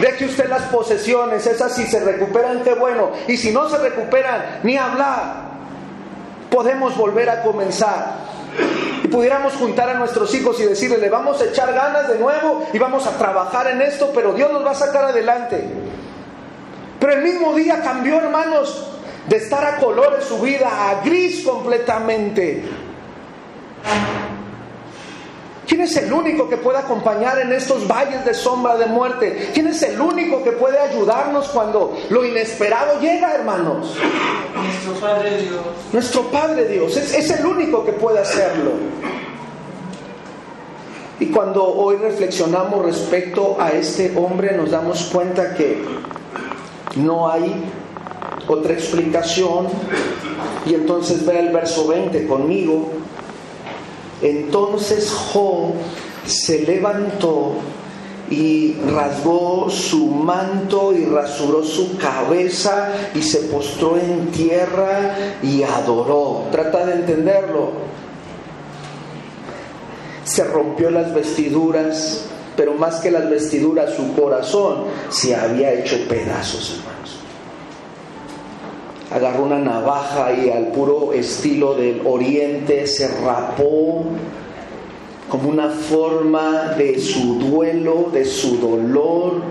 Deje 0.00 0.24
usted 0.24 0.48
las 0.48 0.62
posesiones, 0.62 1.46
esas 1.46 1.74
si 1.74 1.86
se 1.86 2.00
recuperan, 2.00 2.62
qué 2.62 2.74
bueno. 2.74 3.10
Y 3.28 3.36
si 3.36 3.52
no 3.52 3.68
se 3.68 3.78
recuperan, 3.78 4.60
ni 4.62 4.76
hablar. 4.76 5.45
Podemos 6.50 6.96
volver 6.96 7.28
a 7.30 7.42
comenzar 7.42 8.14
y 9.02 9.08
pudiéramos 9.08 9.54
juntar 9.54 9.90
a 9.90 9.94
nuestros 9.94 10.34
hijos 10.34 10.58
y 10.60 10.64
decirles, 10.64 11.00
le 11.00 11.10
vamos 11.10 11.40
a 11.40 11.44
echar 11.44 11.72
ganas 11.72 12.08
de 12.08 12.18
nuevo 12.18 12.66
y 12.72 12.78
vamos 12.78 13.06
a 13.06 13.18
trabajar 13.18 13.68
en 13.68 13.82
esto, 13.82 14.10
pero 14.14 14.32
Dios 14.32 14.52
nos 14.52 14.64
va 14.64 14.70
a 14.70 14.74
sacar 14.74 15.04
adelante. 15.04 15.62
Pero 16.98 17.12
el 17.12 17.22
mismo 17.22 17.54
día 17.54 17.82
cambió, 17.82 18.16
hermanos, 18.16 18.90
de 19.28 19.36
estar 19.36 19.64
a 19.64 19.76
colores 19.76 20.24
su 20.24 20.40
vida 20.40 20.90
a 20.90 21.02
gris 21.02 21.44
completamente. 21.44 22.64
¿Quién 25.66 25.80
es 25.80 25.96
el 25.96 26.12
único 26.12 26.48
que 26.48 26.56
puede 26.56 26.78
acompañar 26.78 27.38
en 27.40 27.52
estos 27.52 27.86
valles 27.88 28.24
de 28.24 28.34
sombra 28.34 28.76
de 28.76 28.86
muerte? 28.86 29.50
¿Quién 29.52 29.66
es 29.66 29.82
el 29.82 30.00
único 30.00 30.44
que 30.44 30.52
puede 30.52 30.78
ayudarnos 30.78 31.48
cuando 31.48 31.96
lo 32.08 32.24
inesperado 32.24 33.00
llega, 33.00 33.34
hermanos? 33.34 33.94
Nuestro 34.54 34.92
Padre 34.94 35.42
Dios. 35.42 35.60
Nuestro 35.92 36.22
Padre 36.30 36.68
Dios 36.68 36.96
es, 36.96 37.14
es 37.14 37.30
el 37.30 37.46
único 37.46 37.84
que 37.84 37.92
puede 37.92 38.20
hacerlo. 38.20 38.72
Y 41.18 41.26
cuando 41.26 41.64
hoy 41.64 41.96
reflexionamos 41.96 42.84
respecto 42.84 43.56
a 43.58 43.70
este 43.70 44.12
hombre, 44.16 44.56
nos 44.56 44.70
damos 44.70 45.04
cuenta 45.12 45.54
que 45.54 45.82
no 46.96 47.28
hay 47.28 47.64
otra 48.46 48.72
explicación. 48.72 49.66
Y 50.66 50.74
entonces 50.74 51.24
ve 51.24 51.38
el 51.40 51.48
verso 51.52 51.88
20 51.88 52.26
conmigo. 52.26 52.90
Entonces 54.22 55.12
Job 55.12 55.72
se 56.26 56.60
levantó 56.62 57.54
y 58.30 58.74
rasgó 58.92 59.70
su 59.70 60.06
manto 60.06 60.92
y 60.92 61.04
rasuró 61.04 61.62
su 61.62 61.96
cabeza 61.96 62.92
y 63.14 63.22
se 63.22 63.40
postró 63.42 63.96
en 63.98 64.28
tierra 64.32 65.14
y 65.42 65.62
adoró. 65.62 66.44
Trata 66.50 66.86
de 66.86 66.94
entenderlo. 66.94 67.70
Se 70.24 70.42
rompió 70.44 70.90
las 70.90 71.14
vestiduras, 71.14 72.24
pero 72.56 72.74
más 72.74 72.96
que 72.96 73.12
las 73.12 73.30
vestiduras, 73.30 73.94
su 73.94 74.12
corazón 74.14 74.84
se 75.08 75.36
había 75.36 75.72
hecho 75.72 75.96
pedazos, 76.08 76.78
hermanos 76.78 76.95
agarró 79.16 79.44
una 79.44 79.58
navaja 79.58 80.32
y 80.32 80.50
al 80.50 80.68
puro 80.68 81.12
estilo 81.12 81.74
del 81.74 82.02
oriente 82.04 82.86
se 82.86 83.08
rapó 83.22 84.04
como 85.28 85.48
una 85.48 85.70
forma 85.70 86.74
de 86.76 87.00
su 87.00 87.38
duelo, 87.38 88.10
de 88.12 88.24
su 88.24 88.58
dolor, 88.58 89.42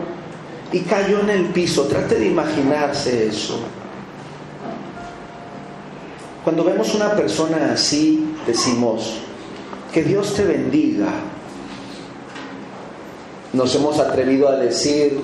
y 0.72 0.80
cayó 0.82 1.20
en 1.22 1.30
el 1.32 1.46
piso. 1.48 1.84
Trate 1.84 2.16
de 2.16 2.28
imaginarse 2.28 3.28
eso. 3.28 3.60
Cuando 6.44 6.64
vemos 6.64 6.94
una 6.94 7.16
persona 7.16 7.72
así, 7.74 8.36
decimos, 8.46 9.20
que 9.92 10.04
Dios 10.04 10.36
te 10.36 10.46
bendiga. 10.46 11.08
Nos 13.52 13.74
hemos 13.76 14.00
atrevido 14.00 14.48
a 14.48 14.58
decir, 14.58 15.20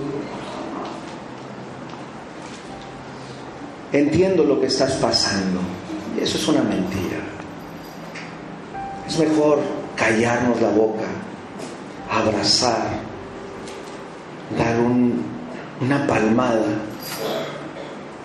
entiendo 3.91 4.43
lo 4.43 4.59
que 4.59 4.67
estás 4.67 4.93
pasando. 4.93 5.59
Y 6.17 6.23
eso 6.23 6.37
es 6.37 6.47
una 6.47 6.61
mentira. 6.61 7.17
Es 9.07 9.17
mejor 9.19 9.59
callarnos 9.95 10.61
la 10.61 10.69
boca, 10.69 11.05
abrazar, 12.09 12.89
dar 14.57 14.77
una 14.79 16.07
palmada, 16.07 16.79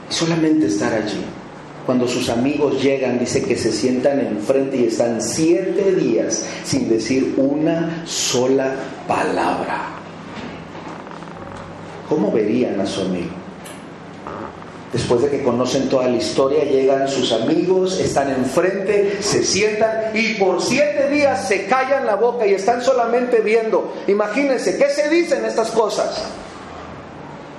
solamente 0.09 0.67
estar 0.67 0.93
allí. 0.93 1.25
Cuando 1.85 2.09
sus 2.09 2.29
amigos 2.31 2.83
llegan, 2.83 3.19
dice 3.19 3.43
que 3.45 3.57
se 3.57 3.71
sientan 3.71 4.19
enfrente 4.19 4.77
y 4.77 4.85
están 4.87 5.23
siete 5.23 5.95
días 5.95 6.45
sin 6.65 6.89
decir 6.89 7.35
una 7.37 8.03
sola 8.05 8.75
palabra. 9.07 9.87
¿Cómo 12.09 12.33
verían 12.33 12.81
a 12.81 12.87
su 12.87 13.03
amigo? 13.03 13.46
Después 14.93 15.23
de 15.23 15.31
que 15.31 15.43
conocen 15.43 15.89
toda 15.89 16.09
la 16.09 16.17
historia, 16.17 16.65
llegan 16.65 17.09
sus 17.09 17.33
amigos, 17.33 17.99
están 17.99 18.31
enfrente, 18.31 19.19
se 19.21 19.45
sientan 19.45 20.13
y 20.15 20.35
por 20.35 20.63
siete 20.63 21.09
días 21.09 21.49
se 21.49 21.67
callan 21.67 22.07
la 22.07 22.15
boca 22.15 22.47
y 22.47 22.55
están 22.55 22.81
solamente 22.83 23.41
viendo. 23.41 23.93
Imagínense, 24.07 24.79
¿qué 24.79 24.89
se 24.89 25.09
dicen 25.11 25.45
estas 25.45 25.71
cosas? 25.73 26.23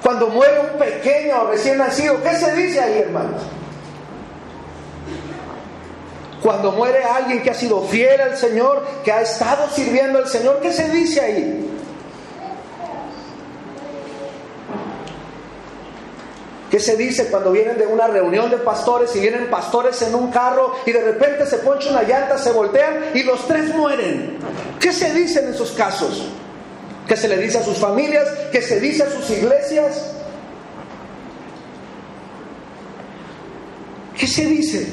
Cuando 0.02 0.30
muere 0.30 0.54
un 0.72 0.80
pequeño 0.80 1.42
o 1.42 1.48
recién 1.52 1.78
nacido, 1.78 2.22
¿qué 2.24 2.34
se 2.36 2.56
dice 2.56 2.80
ahí, 2.80 3.00
hermanos? 3.00 3.42
Cuando 6.42 6.72
muere 6.72 7.04
alguien 7.04 7.44
que 7.44 7.50
ha 7.50 7.54
sido 7.54 7.82
fiel 7.82 8.22
al 8.22 8.38
Señor, 8.38 8.86
que 9.04 9.12
ha 9.12 9.22
estado 9.22 9.70
sirviendo 9.70 10.20
al 10.20 10.30
Señor, 10.30 10.60
¿qué 10.62 10.72
se 10.72 10.88
dice 10.90 11.20
ahí? 11.20 11.77
¿Qué 16.78 16.84
se 16.84 16.96
dice 16.96 17.26
cuando 17.30 17.52
vienen 17.52 17.76
de 17.80 17.88
una 17.88 18.06
reunión 18.06 18.52
de 18.52 18.58
pastores 18.58 19.16
y 19.16 19.20
vienen 19.20 19.50
pastores 19.50 20.00
en 20.04 20.14
un 20.14 20.30
carro 20.30 20.76
y 20.86 20.92
de 20.92 21.02
repente 21.02 21.48
se 21.48 21.58
poncha 21.58 21.90
una 21.90 22.04
llanta, 22.04 22.38
se 22.38 22.52
voltean 22.52 22.98
y 23.16 23.24
los 23.24 23.48
tres 23.48 23.76
mueren? 23.76 24.38
¿Qué 24.80 24.94
se 24.94 25.12
dice 25.12 25.40
en 25.40 25.50
esos 25.56 25.72
casos? 25.72 26.28
¿Qué 27.08 27.18
se 27.18 27.30
le 27.30 27.38
dice 27.38 27.58
a 27.58 27.64
sus 27.64 27.78
familias? 27.78 28.28
¿Qué 28.52 28.62
se 28.62 28.80
dice 28.80 29.02
a 29.02 29.10
sus 29.10 29.28
iglesias? 29.32 30.12
¿Qué 34.16 34.28
se 34.28 34.46
dice? 34.46 34.88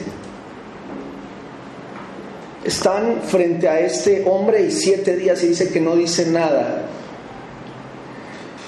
Están 2.64 3.20
frente 3.26 3.68
a 3.68 3.80
este 3.80 4.24
hombre 4.26 4.62
y 4.62 4.70
siete 4.70 5.16
días 5.16 5.42
y 5.42 5.48
dice 5.48 5.68
que 5.68 5.82
no 5.82 5.96
dice 5.96 6.24
nada. 6.30 6.86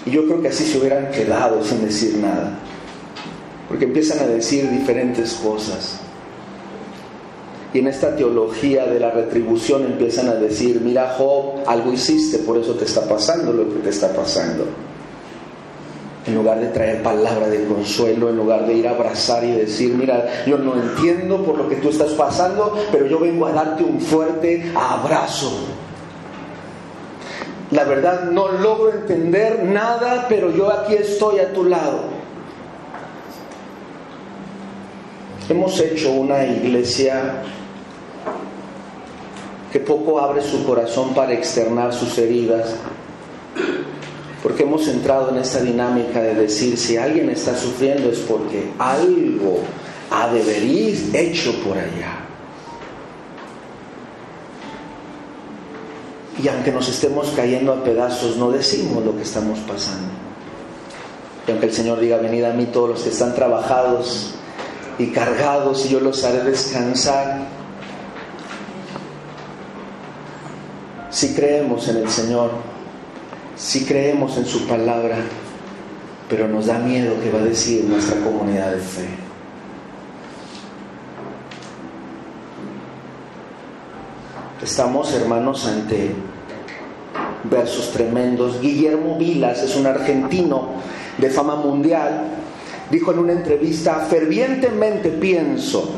Y 0.05 0.11
yo 0.11 0.27
creo 0.27 0.43
que 0.43 0.49
así 0.49 0.67
se 0.67 0.77
hubieran 0.77 1.11
quedado 1.11 1.65
sin 1.65 1.83
decir 1.83 2.19
nada 2.19 2.59
porque 3.69 3.85
empiezan 3.85 4.21
a 4.21 4.27
decir 4.27 4.71
diferentes 4.71 5.35
cosas. 5.35 6.01
Y 7.75 7.81
en 7.81 7.89
esta 7.89 8.17
teología 8.17 8.87
de 8.87 9.01
la 9.01 9.11
retribución 9.11 9.85
empiezan 9.85 10.29
a 10.29 10.35
decir, 10.35 10.81
mira 10.81 11.15
Job, 11.19 11.57
algo 11.67 11.93
hiciste, 11.93 12.39
por 12.39 12.57
eso 12.57 12.75
te 12.75 12.85
está 12.85 13.03
pasando 13.03 13.53
lo 13.53 13.69
que 13.69 13.81
te 13.81 13.91
está 13.91 14.13
pasando. 14.15 14.65
En 16.27 16.35
lugar 16.35 16.59
de 16.59 16.69
traer 16.69 17.03
palabra 17.03 17.49
de 17.49 17.65
consuelo, 17.67 18.31
en 18.31 18.37
lugar 18.37 18.67
de 18.67 18.75
ir 18.75 18.89
a 18.89 18.93
abrazar 18.93 19.45
y 19.45 19.53
decir, 19.53 19.95
mira, 19.95 20.45
yo 20.47 20.59
no 20.59 20.75
entiendo 20.75 21.45
por 21.45 21.59
lo 21.59 21.69
que 21.69 21.77
tú 21.77 21.91
estás 21.91 22.13
pasando, 22.13 22.75
pero 22.91 23.07
yo 23.07 23.21
vengo 23.21 23.47
a 23.47 23.53
darte 23.53 23.85
un 23.85 24.01
fuerte 24.01 24.73
abrazo. 24.75 25.53
La 27.73 27.85
verdad 27.85 28.31
no 28.31 28.49
logro 28.49 28.93
entender 28.93 29.65
nada, 29.65 30.27
pero 30.29 30.51
yo 30.51 30.73
aquí 30.73 30.95
estoy 30.95 31.41
a 31.41 31.53
tu 31.53 31.65
lado. 31.65 32.16
Hemos 35.49 35.79
hecho 35.79 36.11
una 36.11 36.45
iglesia 36.45 37.43
que 39.73 39.79
poco 39.79 40.19
abre 40.19 40.43
su 40.43 40.65
corazón 40.65 41.15
para 41.15 41.35
externar 41.35 41.95
sus 41.95 42.19
heridas, 42.19 42.75
porque 44.43 44.65
hemos 44.65 44.89
entrado 44.89 45.31
en 45.31 45.37
esta 45.37 45.61
dinámica 45.61 46.21
de 46.21 46.35
decir, 46.35 46.77
si 46.77 46.97
alguien 46.97 47.31
está 47.31 47.57
sufriendo 47.57 48.11
es 48.11 48.19
porque 48.21 48.71
algo 48.79 49.61
ha 50.11 50.29
de 50.33 50.43
haber 50.43 50.63
hecho 51.15 51.53
por 51.63 51.79
allá. 51.79 52.27
Y 56.43 56.49
aunque 56.49 56.73
nos 56.73 56.89
estemos 56.89 57.33
cayendo 57.37 57.73
a 57.73 57.85
pedazos, 57.85 58.37
no 58.37 58.51
decimos 58.51 59.05
lo 59.05 59.17
que 59.17 59.23
estamos 59.23 59.61
pasando. 59.61 60.09
Y 61.47 61.53
aunque 61.53 61.67
el 61.67 61.73
Señor 61.73 62.01
diga, 62.01 62.17
venid 62.17 62.43
a 62.43 62.53
mí 62.53 62.67
todos 62.67 62.91
los 62.91 63.03
que 63.03 63.11
están 63.11 63.35
trabajados 63.35 64.35
y 64.99 65.09
cargados 65.09 65.87
y 65.87 65.91
yo 65.91 66.01
los 66.01 66.25
haré 66.25 66.43
descansar. 66.45 67.57
si 71.17 71.35
creemos 71.35 71.89
en 71.89 71.97
el 71.97 72.11
Señor, 72.11 72.51
si 73.57 73.87
creemos 73.87 74.37
en 74.37 74.45
su 74.45 74.67
palabra, 74.67 75.17
pero 76.29 76.47
nos 76.47 76.67
da 76.67 76.79
miedo 76.79 77.15
que 77.23 77.31
va 77.31 77.39
a 77.39 77.45
decir 77.45 77.85
nuestra 77.85 78.21
comunidad 78.21 78.73
de 78.73 78.81
fe. 78.81 79.09
Estamos, 84.63 85.15
hermanos, 85.15 85.67
ante 85.67 86.11
versos 87.45 87.93
tremendos. 87.93 88.61
Guillermo 88.61 89.17
Vilas 89.17 89.63
es 89.63 89.75
un 89.75 89.87
argentino 89.87 90.69
de 91.17 91.31
fama 91.31 91.57
mundial. 91.57 92.27
Dijo 92.91 93.13
en 93.13 93.19
una 93.19 93.33
entrevista, 93.33 94.07
fervientemente 94.09 95.11
pienso 95.11 95.91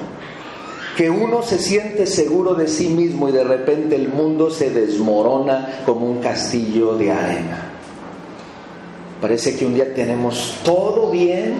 que 0.97 1.11
uno 1.11 1.43
se 1.43 1.59
siente 1.59 2.07
seguro 2.07 2.55
de 2.55 2.67
sí 2.67 2.89
mismo 2.89 3.29
y 3.29 3.33
de 3.33 3.45
repente 3.45 3.95
el 3.95 4.09
mundo 4.09 4.51
se 4.51 4.71
desmorona 4.71 5.83
como 5.87 6.07
un 6.07 6.21
castillo 6.21 6.97
de 6.97 7.13
arena. 7.13 7.73
Parece 9.21 9.57
que 9.57 9.67
un 9.67 9.75
día 9.75 9.95
tenemos 9.95 10.57
todo 10.65 11.11
bien 11.11 11.55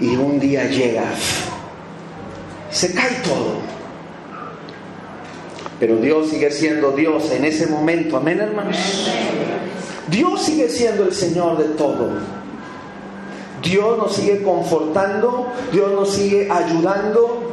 y 0.00 0.16
un 0.16 0.40
día 0.40 0.68
llega, 0.68 1.04
se 2.70 2.92
cae 2.94 3.16
todo. 3.22 3.56
Pero 5.78 5.96
Dios 5.98 6.30
sigue 6.30 6.50
siendo 6.50 6.92
Dios 6.92 7.30
en 7.32 7.44
ese 7.44 7.66
momento, 7.66 8.16
amén 8.16 8.40
hermanos. 8.40 8.76
Dios 10.08 10.42
sigue 10.42 10.68
siendo 10.68 11.04
el 11.04 11.12
Señor 11.12 11.58
de 11.58 11.74
todo. 11.76 12.35
Dios 13.66 13.98
nos 13.98 14.14
sigue 14.14 14.42
confortando, 14.42 15.48
Dios 15.72 15.90
nos 15.92 16.10
sigue 16.10 16.48
ayudando, 16.50 17.50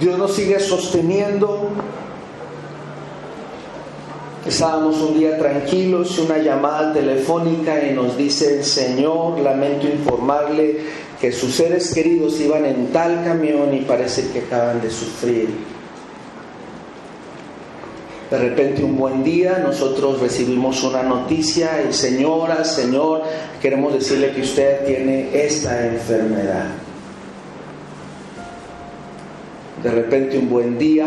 Dios 0.00 0.18
nos 0.18 0.32
sigue 0.32 0.58
sosteniendo. 0.58 1.68
Estábamos 4.46 4.96
un 5.02 5.18
día 5.18 5.36
tranquilos, 5.38 6.18
una 6.18 6.38
llamada 6.38 6.94
telefónica 6.94 7.84
y 7.86 7.92
nos 7.92 8.16
dice 8.16 8.62
Señor, 8.64 9.38
lamento 9.40 9.86
informarle 9.86 10.78
que 11.20 11.30
sus 11.30 11.54
seres 11.54 11.92
queridos 11.92 12.40
iban 12.40 12.64
en 12.64 12.86
tal 12.86 13.22
camión 13.22 13.74
y 13.74 13.80
parece 13.80 14.30
que 14.30 14.40
acaban 14.40 14.80
de 14.80 14.90
sufrir. 14.90 15.69
De 18.30 18.38
repente 18.38 18.84
un 18.84 18.96
buen 18.96 19.24
día 19.24 19.58
nosotros 19.58 20.20
recibimos 20.20 20.84
una 20.84 21.02
noticia 21.02 21.82
y 21.88 21.92
señora, 21.92 22.64
señor, 22.64 23.22
queremos 23.60 23.92
decirle 23.92 24.30
que 24.32 24.42
usted 24.42 24.84
tiene 24.86 25.30
esta 25.32 25.86
enfermedad. 25.86 26.66
De 29.82 29.90
repente 29.90 30.38
un 30.38 30.48
buen 30.48 30.78
día 30.78 31.06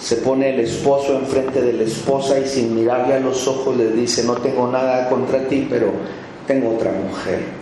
se 0.00 0.16
pone 0.16 0.50
el 0.50 0.60
esposo 0.60 1.16
enfrente 1.16 1.62
de 1.62 1.74
la 1.74 1.84
esposa 1.84 2.40
y 2.40 2.48
sin 2.48 2.74
mirarle 2.74 3.14
a 3.14 3.20
los 3.20 3.46
ojos 3.46 3.76
le 3.76 3.90
dice, 3.90 4.24
no 4.24 4.34
tengo 4.34 4.66
nada 4.66 5.08
contra 5.08 5.46
ti, 5.46 5.68
pero 5.70 5.92
tengo 6.44 6.74
otra 6.74 6.90
mujer. 6.90 7.61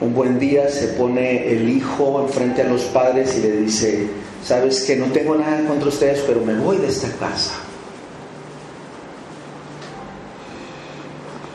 Un 0.00 0.14
buen 0.14 0.38
día 0.38 0.70
se 0.70 0.88
pone 0.88 1.52
el 1.52 1.68
hijo 1.68 2.22
enfrente 2.26 2.62
a 2.62 2.68
los 2.68 2.84
padres 2.84 3.36
y 3.36 3.42
le 3.42 3.56
dice, 3.58 4.08
sabes 4.42 4.84
que 4.84 4.96
no 4.96 5.06
tengo 5.06 5.34
nada 5.34 5.62
contra 5.68 5.88
ustedes, 5.88 6.24
pero 6.26 6.40
me 6.40 6.54
voy 6.54 6.78
de 6.78 6.88
esta 6.88 7.08
casa. 7.18 7.52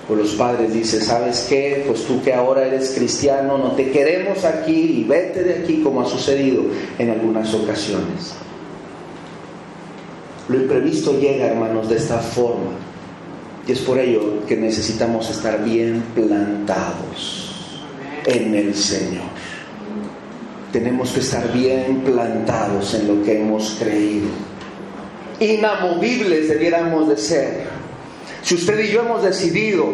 Pues 0.07 0.19
los 0.19 0.33
padres 0.33 0.71
dicen, 0.71 1.01
¿sabes 1.01 1.47
qué? 1.49 1.85
Pues 1.87 2.03
tú 2.03 2.21
que 2.21 2.35
ahora 2.35 2.67
eres 2.67 2.91
cristiano, 2.91 3.57
no 3.57 3.71
te 3.71 3.89
queremos 3.89 4.45
aquí 4.45 4.99
y 4.99 5.03
vete 5.05 5.43
de 5.43 5.63
aquí 5.63 5.81
como 5.81 6.01
ha 6.01 6.05
sucedido 6.05 6.65
en 6.99 7.09
algunas 7.09 7.51
ocasiones. 7.51 8.35
Lo 10.47 10.57
imprevisto 10.57 11.19
llega, 11.19 11.47
hermanos, 11.47 11.89
de 11.89 11.97
esta 11.97 12.19
forma. 12.19 12.73
Y 13.67 13.71
es 13.71 13.79
por 13.79 13.97
ello 13.97 14.45
que 14.47 14.55
necesitamos 14.55 15.31
estar 15.31 15.63
bien 15.63 16.03
plantados 16.13 17.44
en 18.25 18.55
el 18.55 18.75
Señor. 18.75 19.25
Tenemos 20.71 21.11
que 21.11 21.21
estar 21.21 21.51
bien 21.53 22.01
plantados 22.05 22.93
en 22.95 23.07
lo 23.07 23.23
que 23.23 23.41
hemos 23.41 23.77
creído. 23.79 24.27
Inamovibles 25.39 26.49
debiéramos 26.49 27.07
de 27.07 27.17
ser 27.17 27.75
si 28.45 28.53
usted 28.53 28.79
y 28.79 28.89
yo 28.89 29.01
hemos 29.01 29.23
decidido 29.23 29.87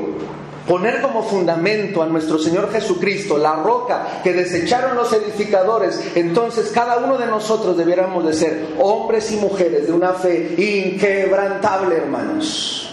poner 0.68 1.02
como 1.02 1.24
fundamento 1.24 2.04
a 2.04 2.06
nuestro 2.08 2.38
Señor 2.38 2.70
Jesucristo, 2.70 3.38
la 3.38 3.56
roca 3.56 4.20
que 4.26 4.34
desecharon 4.34 4.98
los 4.98 5.14
edificadores, 5.14 5.98
entonces 6.16 6.70
cada 6.74 6.98
uno 6.98 7.18
de 7.18 7.28
nosotros 7.28 7.78
debiéramos 7.78 8.26
de 8.26 8.34
ser 8.34 8.68
hombres 8.78 9.32
y 9.32 9.38
mujeres 9.38 9.88
de 9.88 9.94
una 9.94 10.12
fe 10.12 10.54
inquebrantable, 10.58 11.96
hermanos. 11.96 12.91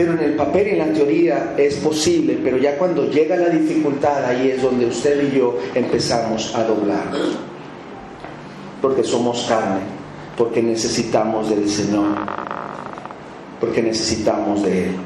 Pero 0.00 0.14
en 0.14 0.20
el 0.20 0.34
papel 0.34 0.68
y 0.68 0.70
en 0.70 0.78
la 0.78 0.92
teoría 0.94 1.54
es 1.58 1.74
posible, 1.74 2.38
pero 2.42 2.56
ya 2.56 2.78
cuando 2.78 3.10
llega 3.10 3.36
la 3.36 3.50
dificultad, 3.50 4.24
ahí 4.24 4.50
es 4.50 4.62
donde 4.62 4.86
usted 4.86 5.30
y 5.30 5.36
yo 5.36 5.58
empezamos 5.74 6.54
a 6.54 6.64
doblar. 6.64 7.04
Porque 8.80 9.04
somos 9.04 9.44
carne, 9.46 9.80
porque 10.38 10.62
necesitamos 10.62 11.50
del 11.50 11.68
Señor 11.68 12.16
porque 13.60 13.82
necesitamos 13.82 14.62
de 14.62 14.86
Él. 14.86 14.96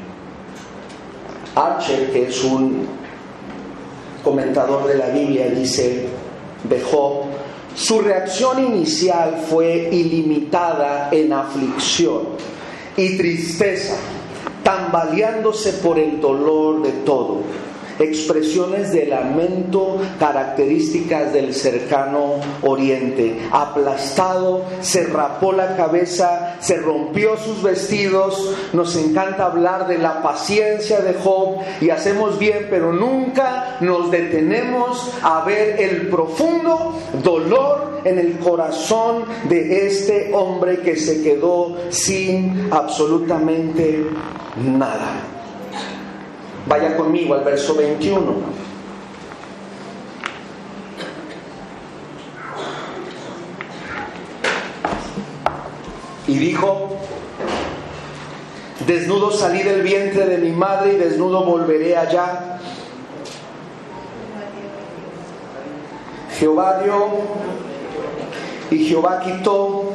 Archer, 1.55 2.11
que 2.11 2.27
es 2.29 2.43
un 2.43 2.87
comentador 4.23 4.87
de 4.87 4.97
la 4.97 5.09
Biblia, 5.09 5.49
dice 5.49 6.07
Job, 6.89 7.25
su 7.75 7.99
reacción 7.99 8.63
inicial 8.63 9.43
fue 9.47 9.89
ilimitada 9.91 11.09
en 11.11 11.33
aflicción 11.33 12.21
y 12.97 13.17
tristeza, 13.17 13.97
tambaleándose 14.65 15.73
por 15.73 15.99
el 15.99 16.19
dolor 16.19 16.81
de 16.81 16.91
todo 16.91 17.41
expresiones 17.99 18.91
de 18.91 19.05
lamento 19.05 19.97
características 20.19 21.33
del 21.33 21.53
cercano 21.53 22.35
oriente. 22.61 23.37
Aplastado, 23.51 24.63
se 24.81 25.05
rapó 25.05 25.51
la 25.51 25.75
cabeza, 25.75 26.57
se 26.59 26.77
rompió 26.77 27.37
sus 27.37 27.61
vestidos. 27.63 28.55
Nos 28.73 28.95
encanta 28.95 29.45
hablar 29.45 29.87
de 29.87 29.97
la 29.97 30.21
paciencia 30.21 30.99
de 31.01 31.13
Job 31.13 31.59
y 31.81 31.89
hacemos 31.89 32.39
bien, 32.39 32.67
pero 32.69 32.93
nunca 32.93 33.77
nos 33.79 34.11
detenemos 34.11 35.11
a 35.21 35.43
ver 35.45 35.81
el 35.81 36.07
profundo 36.09 36.99
dolor 37.23 38.01
en 38.03 38.19
el 38.19 38.37
corazón 38.39 39.25
de 39.49 39.87
este 39.87 40.31
hombre 40.33 40.79
que 40.81 40.95
se 40.95 41.21
quedó 41.23 41.75
sin 41.89 42.69
absolutamente 42.71 44.05
nada. 44.57 45.34
Vaya 46.67 46.97
conmigo 46.97 47.35
al 47.35 47.43
verso 47.43 47.75
21. 47.75 48.33
Y 56.27 56.37
dijo, 56.39 56.89
desnudo 58.87 59.31
salí 59.31 59.61
del 59.61 59.83
vientre 59.83 60.25
de 60.25 60.39
mi 60.39 60.51
madre 60.51 60.93
y 60.93 60.97
desnudo 60.97 61.43
volveré 61.43 61.95
allá. 61.95 62.59
Jehová 66.39 66.81
dio 66.83 67.09
y 68.71 68.87
Jehová 68.87 69.19
quitó. 69.19 69.93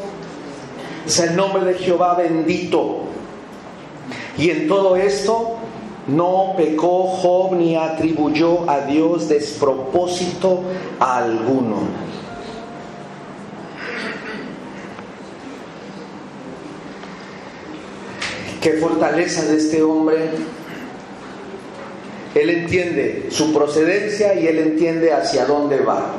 Es 1.04 1.18
el 1.18 1.34
nombre 1.34 1.64
de 1.64 1.74
Jehová 1.74 2.14
bendito. 2.14 3.06
Y 4.38 4.50
en 4.50 4.68
todo 4.68 4.94
esto 4.94 5.59
no 6.10 6.54
pecó 6.56 7.06
Job 7.06 7.54
ni 7.54 7.76
atribuyó 7.76 8.68
a 8.68 8.80
Dios 8.80 9.28
despropósito 9.28 10.62
alguno. 10.98 11.78
Qué 18.60 18.74
fortaleza 18.74 19.44
de 19.44 19.56
este 19.56 19.82
hombre. 19.82 20.30
Él 22.34 22.50
entiende 22.50 23.28
su 23.30 23.52
procedencia 23.52 24.34
y 24.34 24.46
él 24.46 24.58
entiende 24.58 25.12
hacia 25.12 25.46
dónde 25.46 25.80
va. 25.80 26.12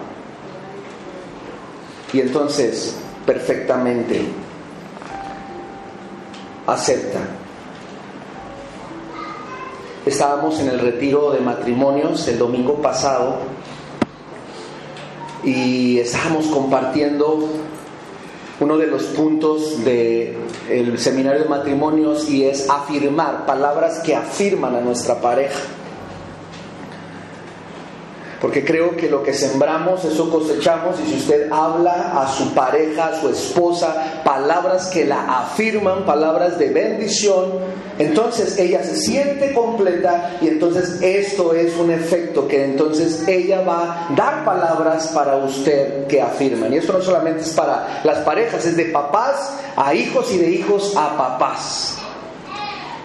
Y 2.11 2.19
entonces, 2.19 2.95
perfectamente, 3.25 4.21
acepta 6.67 7.19
Estábamos 10.05 10.59
en 10.59 10.69
el 10.69 10.79
retiro 10.79 11.31
de 11.31 11.41
matrimonios 11.41 12.27
el 12.27 12.39
domingo 12.39 12.81
pasado 12.81 13.37
y 15.43 15.99
estábamos 15.99 16.47
compartiendo 16.47 17.47
uno 18.59 18.77
de 18.77 18.87
los 18.87 19.03
puntos 19.03 19.83
del 19.83 20.97
seminario 20.97 21.43
de 21.43 21.49
matrimonios 21.49 22.27
y 22.29 22.45
es 22.45 22.67
afirmar, 22.67 23.45
palabras 23.45 23.99
que 23.99 24.15
afirman 24.15 24.75
a 24.75 24.81
nuestra 24.81 25.21
pareja. 25.21 25.59
Porque 28.41 28.65
creo 28.65 28.97
que 28.97 29.07
lo 29.07 29.21
que 29.21 29.35
sembramos, 29.35 30.03
eso 30.03 30.31
cosechamos. 30.31 30.99
Y 30.99 31.11
si 31.11 31.17
usted 31.17 31.51
habla 31.51 32.19
a 32.19 32.27
su 32.27 32.55
pareja, 32.55 33.09
a 33.09 33.21
su 33.21 33.29
esposa, 33.29 34.23
palabras 34.25 34.87
que 34.87 35.05
la 35.05 35.41
afirman, 35.41 36.05
palabras 36.05 36.57
de 36.57 36.69
bendición, 36.69 37.51
entonces 37.99 38.57
ella 38.57 38.83
se 38.83 38.95
siente 38.95 39.53
completa 39.53 40.37
y 40.41 40.47
entonces 40.47 40.99
esto 41.03 41.53
es 41.53 41.77
un 41.77 41.91
efecto 41.91 42.47
que 42.47 42.65
entonces 42.65 43.27
ella 43.27 43.61
va 43.61 44.07
a 44.09 44.15
dar 44.15 44.43
palabras 44.43 45.09
para 45.09 45.37
usted 45.37 46.07
que 46.07 46.19
afirman. 46.19 46.73
Y 46.73 46.77
esto 46.77 46.93
no 46.93 47.01
solamente 47.01 47.41
es 47.41 47.51
para 47.51 48.01
las 48.03 48.19
parejas, 48.19 48.65
es 48.65 48.75
de 48.75 48.85
papás 48.85 49.53
a 49.75 49.93
hijos 49.93 50.31
y 50.33 50.39
de 50.39 50.49
hijos 50.49 50.95
a 50.97 51.15
papás. 51.15 52.00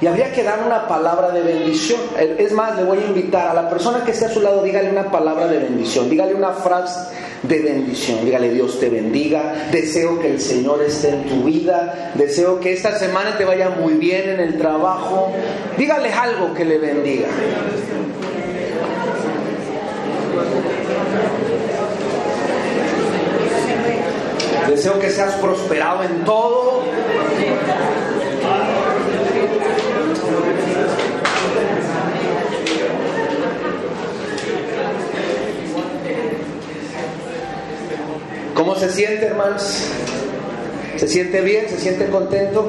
Y 0.01 0.07
habría 0.07 0.31
que 0.33 0.43
dar 0.43 0.63
una 0.65 0.87
palabra 0.87 1.31
de 1.31 1.41
bendición. 1.41 2.01
Es 2.19 2.53
más, 2.53 2.77
le 2.77 2.85
voy 2.85 2.99
a 2.99 3.07
invitar 3.07 3.49
a 3.49 3.55
la 3.55 3.71
persona 3.71 4.05
que 4.05 4.11
esté 4.11 4.27
a 4.27 4.29
su 4.29 4.41
lado, 4.41 4.63
dígale 4.63 4.91
una 4.91 5.11
palabra 5.11 5.47
de 5.47 5.59
bendición, 5.59 6.11
dígale 6.11 6.35
una 6.35 6.51
frase 6.51 7.15
de 7.43 7.61
bendición, 7.61 8.25
dígale 8.25 8.51
Dios 8.51 8.79
te 8.79 8.89
bendiga, 8.89 9.69
deseo 9.71 10.19
que 10.19 10.33
el 10.33 10.41
Señor 10.41 10.83
esté 10.83 11.11
en 11.11 11.25
tu 11.25 11.45
vida, 11.45 12.13
deseo 12.15 12.61
que 12.61 12.73
esta 12.73 12.99
semana 12.99 13.37
te 13.39 13.45
vaya 13.45 13.71
muy 13.71 13.95
bien 13.95 14.29
en 14.29 14.41
el 14.41 14.59
trabajo, 14.59 15.33
dígale 15.79 16.13
algo 16.13 16.53
que 16.53 16.65
le 16.65 16.79
bendiga. 16.79 17.29
Deseo 24.69 24.99
que 24.99 25.11
seas 25.11 25.35
prosperado 25.35 26.03
en 26.03 26.25
todo. 26.25 26.83
¿Cómo 38.67 38.81
se 38.81 38.91
siente, 38.91 39.27
hermanos? 39.27 39.63
¿Se 40.97 41.07
siente 41.07 41.41
bien? 41.41 41.69
¿Se 41.69 41.79
siente 41.79 42.09
contento? 42.09 42.69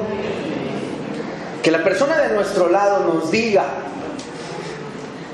Que 1.60 1.72
la 1.72 1.82
persona 1.82 2.22
de 2.22 2.36
nuestro 2.36 2.68
lado 2.68 3.12
nos 3.12 3.32
diga 3.32 3.64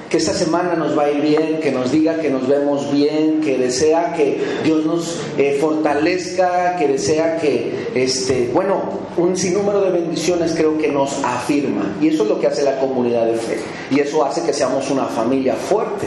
que 0.09 0.17
esta 0.17 0.33
semana 0.33 0.75
nos 0.75 0.99
va 0.99 1.03
a 1.03 1.11
ir 1.11 1.21
bien, 1.21 1.61
que 1.61 1.71
nos 1.71 1.93
diga 1.93 2.19
que 2.19 2.31
nos 2.31 2.49
vemos 2.49 2.91
bien, 2.91 3.43
que 3.43 3.59
desea 3.59 4.15
que 4.15 4.43
Dios 4.65 4.87
nos 4.87 5.21
eh, 5.37 5.59
fortalezca, 5.61 6.77
que 6.77 6.89
desea 6.89 7.37
que, 7.37 7.91
este, 7.95 8.49
bueno, 8.55 8.85
un 9.19 9.37
sinnúmero 9.37 9.83
de 9.83 9.91
bendiciones 9.91 10.55
creo 10.57 10.79
que 10.79 10.89
nos 10.89 11.23
afirma. 11.25 11.95
Y 12.01 12.09
eso 12.09 12.23
es 12.23 12.31
lo 12.31 12.41
que 12.41 12.47
hace 12.47 12.63
la 12.63 12.79
comunidad 12.79 13.27
de 13.27 13.35
fe. 13.35 13.59
Y 13.91 14.01
eso 14.01 14.25
hace 14.25 14.41
que 14.41 14.55
seamos 14.55 14.91
una 14.91 15.05
familia 15.05 15.57
fuerte. 15.57 16.07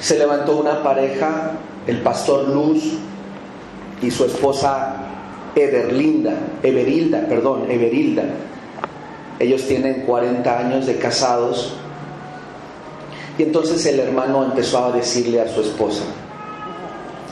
Se 0.00 0.18
levantó 0.18 0.56
una 0.56 0.82
pareja 0.82 1.52
el 1.86 2.00
pastor 2.02 2.48
Luz 2.48 2.98
y 4.00 4.10
su 4.10 4.24
esposa 4.24 4.96
Everlinda, 5.54 6.34
Everilda, 6.62 7.26
perdón, 7.28 7.70
Everilda. 7.70 8.24
Ellos 9.38 9.66
tienen 9.66 10.02
40 10.02 10.58
años 10.58 10.86
de 10.86 10.96
casados. 10.96 11.74
Y 13.38 13.42
entonces 13.42 13.84
el 13.86 13.98
hermano 14.00 14.44
empezó 14.44 14.84
a 14.84 14.92
decirle 14.92 15.40
a 15.40 15.48
su 15.48 15.62
esposa, 15.62 16.04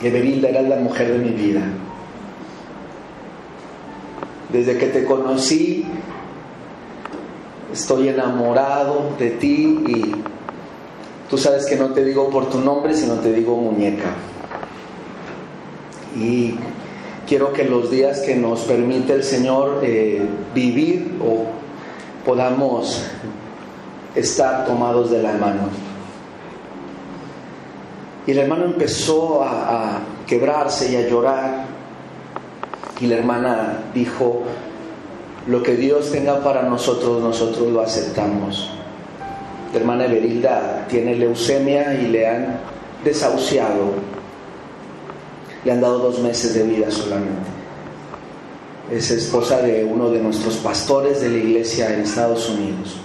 Everilda 0.03 0.49
era 0.49 0.63
la 0.63 0.77
mujer 0.77 1.13
de 1.13 1.19
mi 1.19 1.31
vida. 1.31 1.63
Desde 4.51 4.79
que 4.79 4.87
te 4.87 5.05
conocí, 5.05 5.85
estoy 7.73 8.09
enamorado 8.09 9.11
de 9.19 9.31
ti 9.31 9.85
y 9.87 10.15
tú 11.29 11.39
sabes 11.39 11.67
que 11.67 11.77
no 11.77 11.91
te 11.91 12.05
digo 12.05 12.31
por 12.31 12.51
tu 12.51 12.59
nombre, 12.59 12.95
sino 12.95 13.15
te 13.17 13.33
digo 13.33 13.57
muñeca. 13.57 14.15
Y 16.17 16.55
quiero 17.27 17.53
que 17.53 17.65
los 17.65 17.91
días 17.91 18.21
que 18.21 18.35
nos 18.35 18.61
permite 18.63 19.13
el 19.13 19.23
Señor 19.23 19.81
eh, 19.83 20.21
vivir 20.55 21.17
o 21.25 21.45
podamos 22.25 23.05
estar 24.15 24.67
tomados 24.67 25.11
de 25.11 25.23
la 25.23 25.33
mano. 25.35 25.69
Y 28.27 28.33
el 28.33 28.39
hermano 28.39 28.65
empezó 28.65 29.43
a, 29.43 30.01
quebrarse 30.27 30.93
y 30.93 30.97
a 30.97 31.09
llorar. 31.09 31.65
Y 33.01 33.07
la 33.07 33.17
hermana 33.17 33.85
dijo, 33.93 34.43
lo 35.49 35.63
que 35.63 35.75
Dios 35.75 36.13
tenga 36.13 36.41
para 36.45 36.63
nosotros, 36.63 37.21
nosotros 37.23 37.69
lo 37.73 37.81
aceptamos. 37.81 38.71
La 39.73 39.81
hermana 39.81 40.05
Everilda 40.05 40.87
tiene 40.89 41.17
leucemia 41.17 41.95
y 41.95 42.09
le 42.09 42.29
han 42.29 42.61
desahuciado 43.05 44.20
le 45.65 45.73
han 45.73 45.81
dado 45.81 45.99
dos 45.99 46.19
meses 46.21 46.55
de 46.55 46.63
vida 46.63 46.91
solamente. 46.91 47.49
Es 48.91 49.11
esposa 49.11 49.63
de 49.63 49.85
uno 49.85 50.11
de 50.11 50.21
nuestros 50.21 50.57
pastores 50.57 51.21
de 51.21 51.29
la 51.29 51.39
iglesia 51.39 51.95
en 51.95 52.01
Estados 52.01 52.49
Unidos. 52.49 52.97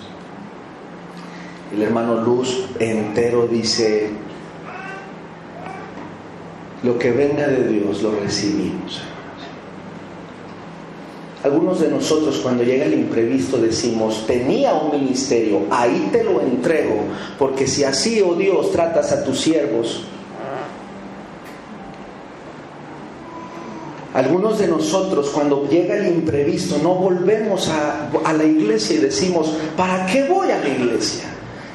El 1.73 1.81
hermano 1.81 2.21
Luz 2.21 2.65
entero 2.79 3.47
dice, 3.47 4.09
lo 6.83 6.97
que 6.97 7.11
venga 7.11 7.47
de 7.47 7.67
Dios 7.67 8.01
lo 8.01 8.11
recibimos. 8.19 9.01
Algunos 11.43 11.79
de 11.79 11.89
nosotros 11.89 12.39
cuando 12.41 12.63
llega 12.63 12.85
el 12.85 12.93
imprevisto 12.95 13.57
decimos, 13.57 14.25
tenía 14.25 14.73
un 14.73 14.99
ministerio, 14.99 15.61
ahí 15.69 16.09
te 16.11 16.23
lo 16.23 16.41
entrego, 16.41 17.01
porque 17.37 17.67
si 17.67 17.83
así, 17.83 18.19
oh 18.21 18.33
Dios, 18.33 18.71
tratas 18.71 19.11
a 19.11 19.23
tus 19.23 19.41
siervos, 19.41 20.01
Algunos 24.15 24.59
de 24.59 24.69
nosotros 24.69 25.29
cuando 25.31 25.67
llega 25.67 25.97
el 25.97 26.07
imprevisto 26.07 26.77
no 26.81 26.95
volvemos 26.95 27.67
a, 27.67 28.09
la 28.31 28.43
iglesia 28.45 28.95
y 28.95 28.99
decimos, 28.99 29.51
¿para 29.75 30.05
qué 30.05 30.23
voy 30.23 30.51
a 30.51 30.57
la 30.57 30.69
iglesia? 30.69 31.25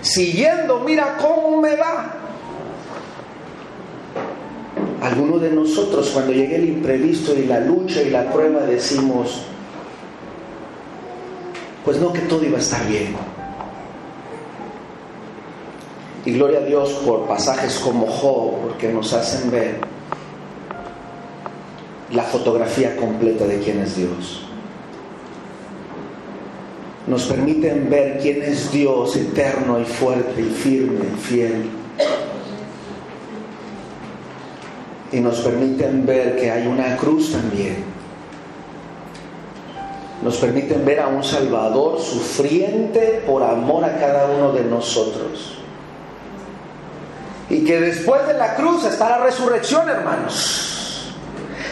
Siguiendo, 0.00 0.80
mira 0.80 1.18
cómo 1.20 1.60
me 1.60 1.76
va. 1.76 2.14
Algunos 5.02 5.42
de 5.42 5.50
nosotros 5.50 6.08
cuando 6.14 6.32
llega 6.32 6.56
el 6.56 6.66
imprevisto 6.66 7.34
y 7.34 7.44
la 7.44 7.60
lucha 7.60 8.00
y 8.00 8.08
la 8.08 8.32
prueba 8.32 8.60
decimos, 8.60 9.42
pues 11.84 11.98
no 11.98 12.10
que 12.10 12.20
todo 12.20 12.42
iba 12.42 12.56
a 12.56 12.62
estar 12.62 12.88
bien. 12.88 13.16
Y 16.24 16.32
gloria 16.32 16.60
a 16.60 16.64
Dios 16.64 16.88
por 17.04 17.26
pasajes 17.26 17.78
como 17.80 18.06
Job, 18.06 18.62
porque 18.62 18.88
nos 18.88 19.12
hacen 19.12 19.50
ver 19.50 19.99
la 22.12 22.24
fotografía 22.24 22.96
completa 22.96 23.44
de 23.46 23.60
quién 23.60 23.80
es 23.80 23.96
Dios. 23.96 24.42
Nos 27.06 27.24
permiten 27.24 27.88
ver 27.88 28.18
quién 28.20 28.42
es 28.42 28.70
Dios 28.70 29.16
eterno 29.16 29.80
y 29.80 29.84
fuerte 29.84 30.40
y 30.40 30.50
firme 30.50 31.06
y 31.12 31.18
fiel. 31.18 31.70
Y 35.12 35.20
nos 35.20 35.40
permiten 35.40 36.06
ver 36.06 36.36
que 36.36 36.50
hay 36.50 36.66
una 36.66 36.96
cruz 36.96 37.32
también. 37.32 37.84
Nos 40.22 40.36
permiten 40.36 40.84
ver 40.84 41.00
a 41.00 41.08
un 41.08 41.24
Salvador 41.24 42.00
sufriente 42.00 43.22
por 43.26 43.42
amor 43.42 43.84
a 43.84 43.98
cada 43.98 44.26
uno 44.26 44.52
de 44.52 44.62
nosotros. 44.64 45.58
Y 47.48 47.64
que 47.64 47.80
después 47.80 48.26
de 48.28 48.34
la 48.34 48.54
cruz 48.54 48.84
está 48.84 49.08
la 49.08 49.24
resurrección, 49.24 49.88
hermanos. 49.88 50.69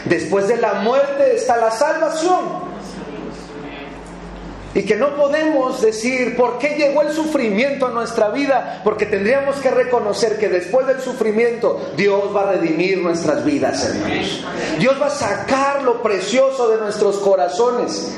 Después 0.04 0.48
de 0.48 0.56
la 0.56 0.74
muerte 0.74 1.34
está 1.34 1.56
la 1.56 1.70
salvación. 1.70 2.68
Y 4.74 4.84
que 4.84 4.96
no 4.96 5.16
podemos 5.16 5.80
decir 5.80 6.36
por 6.36 6.58
qué 6.58 6.76
llegó 6.76 7.02
el 7.02 7.12
sufrimiento 7.12 7.86
a 7.86 7.90
nuestra 7.90 8.28
vida, 8.28 8.80
porque 8.84 9.06
tendríamos 9.06 9.56
que 9.56 9.70
reconocer 9.70 10.38
que 10.38 10.48
después 10.48 10.86
del 10.86 11.00
sufrimiento 11.00 11.92
Dios 11.96 12.24
va 12.36 12.42
a 12.42 12.52
redimir 12.52 12.98
nuestras 12.98 13.44
vidas, 13.44 13.84
hermanos. 13.84 14.44
Dios 14.78 15.00
va 15.00 15.06
a 15.06 15.10
sacar 15.10 15.82
lo 15.82 16.02
precioso 16.02 16.68
de 16.68 16.76
nuestros 16.78 17.16
corazones. 17.18 18.12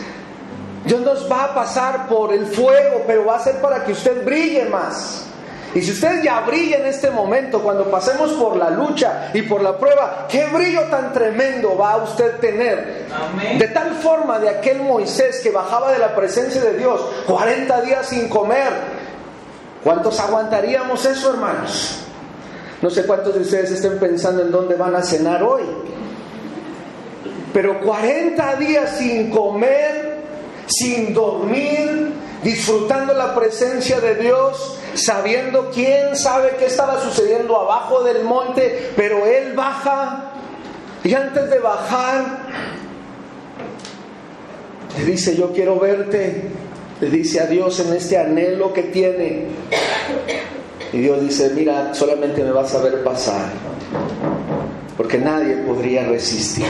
Dios 0.84 1.00
nos 1.00 1.30
va 1.30 1.44
a 1.44 1.54
pasar 1.54 2.08
por 2.08 2.32
el 2.32 2.46
fuego, 2.46 3.04
pero 3.06 3.24
va 3.24 3.36
a 3.36 3.40
ser 3.40 3.60
para 3.60 3.84
que 3.84 3.92
usted 3.92 4.24
brille 4.24 4.64
más. 4.66 5.29
Y 5.74 5.82
si 5.82 5.92
usted 5.92 6.22
ya 6.22 6.40
brilla 6.40 6.78
en 6.78 6.86
este 6.86 7.10
momento, 7.10 7.62
cuando 7.62 7.88
pasemos 7.90 8.32
por 8.32 8.56
la 8.56 8.70
lucha 8.70 9.30
y 9.32 9.42
por 9.42 9.62
la 9.62 9.78
prueba, 9.78 10.26
qué 10.28 10.46
brillo 10.46 10.82
tan 10.84 11.12
tremendo 11.12 11.76
va 11.76 11.92
a 11.92 11.96
usted 11.98 12.38
tener. 12.38 13.06
De 13.56 13.68
tal 13.68 13.94
forma 13.94 14.40
de 14.40 14.48
aquel 14.48 14.80
Moisés 14.80 15.40
que 15.40 15.50
bajaba 15.50 15.92
de 15.92 15.98
la 15.98 16.14
presencia 16.16 16.60
de 16.60 16.76
Dios 16.76 17.00
40 17.26 17.82
días 17.82 18.08
sin 18.08 18.28
comer. 18.28 18.72
¿Cuántos 19.84 20.18
aguantaríamos 20.18 21.04
eso, 21.04 21.30
hermanos? 21.30 22.00
No 22.82 22.90
sé 22.90 23.04
cuántos 23.04 23.34
de 23.34 23.40
ustedes 23.40 23.70
estén 23.70 23.98
pensando 23.98 24.42
en 24.42 24.50
dónde 24.50 24.74
van 24.74 24.96
a 24.96 25.02
cenar 25.02 25.42
hoy. 25.42 25.62
Pero 27.52 27.80
40 27.80 28.56
días 28.56 28.96
sin 28.98 29.30
comer, 29.30 30.18
sin 30.66 31.14
dormir, 31.14 32.12
disfrutando 32.42 33.14
la 33.14 33.34
presencia 33.34 34.00
de 34.00 34.14
Dios, 34.16 34.78
sabiendo 34.94 35.70
quién 35.70 36.16
sabe 36.16 36.56
qué 36.58 36.66
estaba 36.66 37.00
sucediendo 37.00 37.58
abajo 37.58 38.02
del 38.02 38.24
monte, 38.24 38.92
pero 38.96 39.26
él 39.26 39.52
baja 39.54 40.32
y 41.02 41.14
antes 41.14 41.50
de 41.50 41.58
bajar 41.58 42.40
le 44.98 45.04
dice, 45.04 45.36
yo 45.36 45.52
quiero 45.52 45.78
verte. 45.78 46.42
Le 47.00 47.08
dice 47.08 47.40
a 47.40 47.46
Dios 47.46 47.80
en 47.80 47.94
este 47.94 48.18
anhelo 48.18 48.72
que 48.74 48.82
tiene. 48.84 49.46
Y 50.92 50.98
Dios 50.98 51.20
dice, 51.22 51.52
mira, 51.54 51.94
solamente 51.94 52.42
me 52.42 52.50
vas 52.50 52.74
a 52.74 52.82
ver 52.82 53.02
pasar, 53.02 53.46
porque 54.96 55.16
nadie 55.16 55.54
podría 55.58 56.04
resistir. 56.04 56.66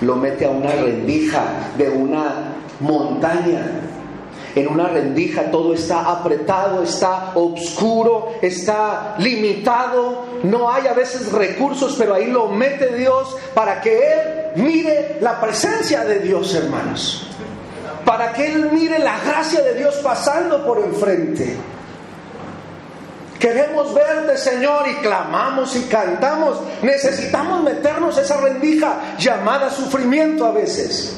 Lo 0.00 0.16
mete 0.16 0.44
a 0.44 0.50
una 0.50 0.72
rendija 0.72 1.70
de 1.78 1.88
una 1.88 2.47
montaña. 2.80 3.62
En 4.54 4.66
una 4.66 4.88
rendija 4.88 5.50
todo 5.50 5.74
está 5.74 6.10
apretado, 6.10 6.82
está 6.82 7.32
oscuro, 7.34 8.32
está 8.42 9.14
limitado. 9.18 10.24
No 10.42 10.70
hay 10.70 10.86
a 10.86 10.94
veces 10.94 11.30
recursos, 11.30 11.94
pero 11.98 12.14
ahí 12.14 12.26
lo 12.26 12.48
mete 12.48 12.94
Dios 12.96 13.36
para 13.54 13.80
que 13.80 13.98
Él 13.98 14.18
mire 14.56 15.18
la 15.20 15.40
presencia 15.40 16.04
de 16.04 16.20
Dios, 16.20 16.54
hermanos. 16.54 17.28
Para 18.04 18.32
que 18.32 18.52
Él 18.52 18.70
mire 18.72 18.98
la 18.98 19.20
gracia 19.20 19.60
de 19.60 19.74
Dios 19.74 19.96
pasando 20.02 20.64
por 20.64 20.78
enfrente. 20.78 21.56
Queremos 23.38 23.94
verte, 23.94 24.36
Señor, 24.36 24.88
y 24.88 24.94
clamamos 24.94 25.76
y 25.76 25.82
cantamos. 25.82 26.58
Necesitamos 26.82 27.62
meternos 27.62 28.18
esa 28.18 28.40
rendija 28.40 29.16
llamada 29.18 29.70
sufrimiento 29.70 30.44
a 30.44 30.50
veces. 30.50 31.16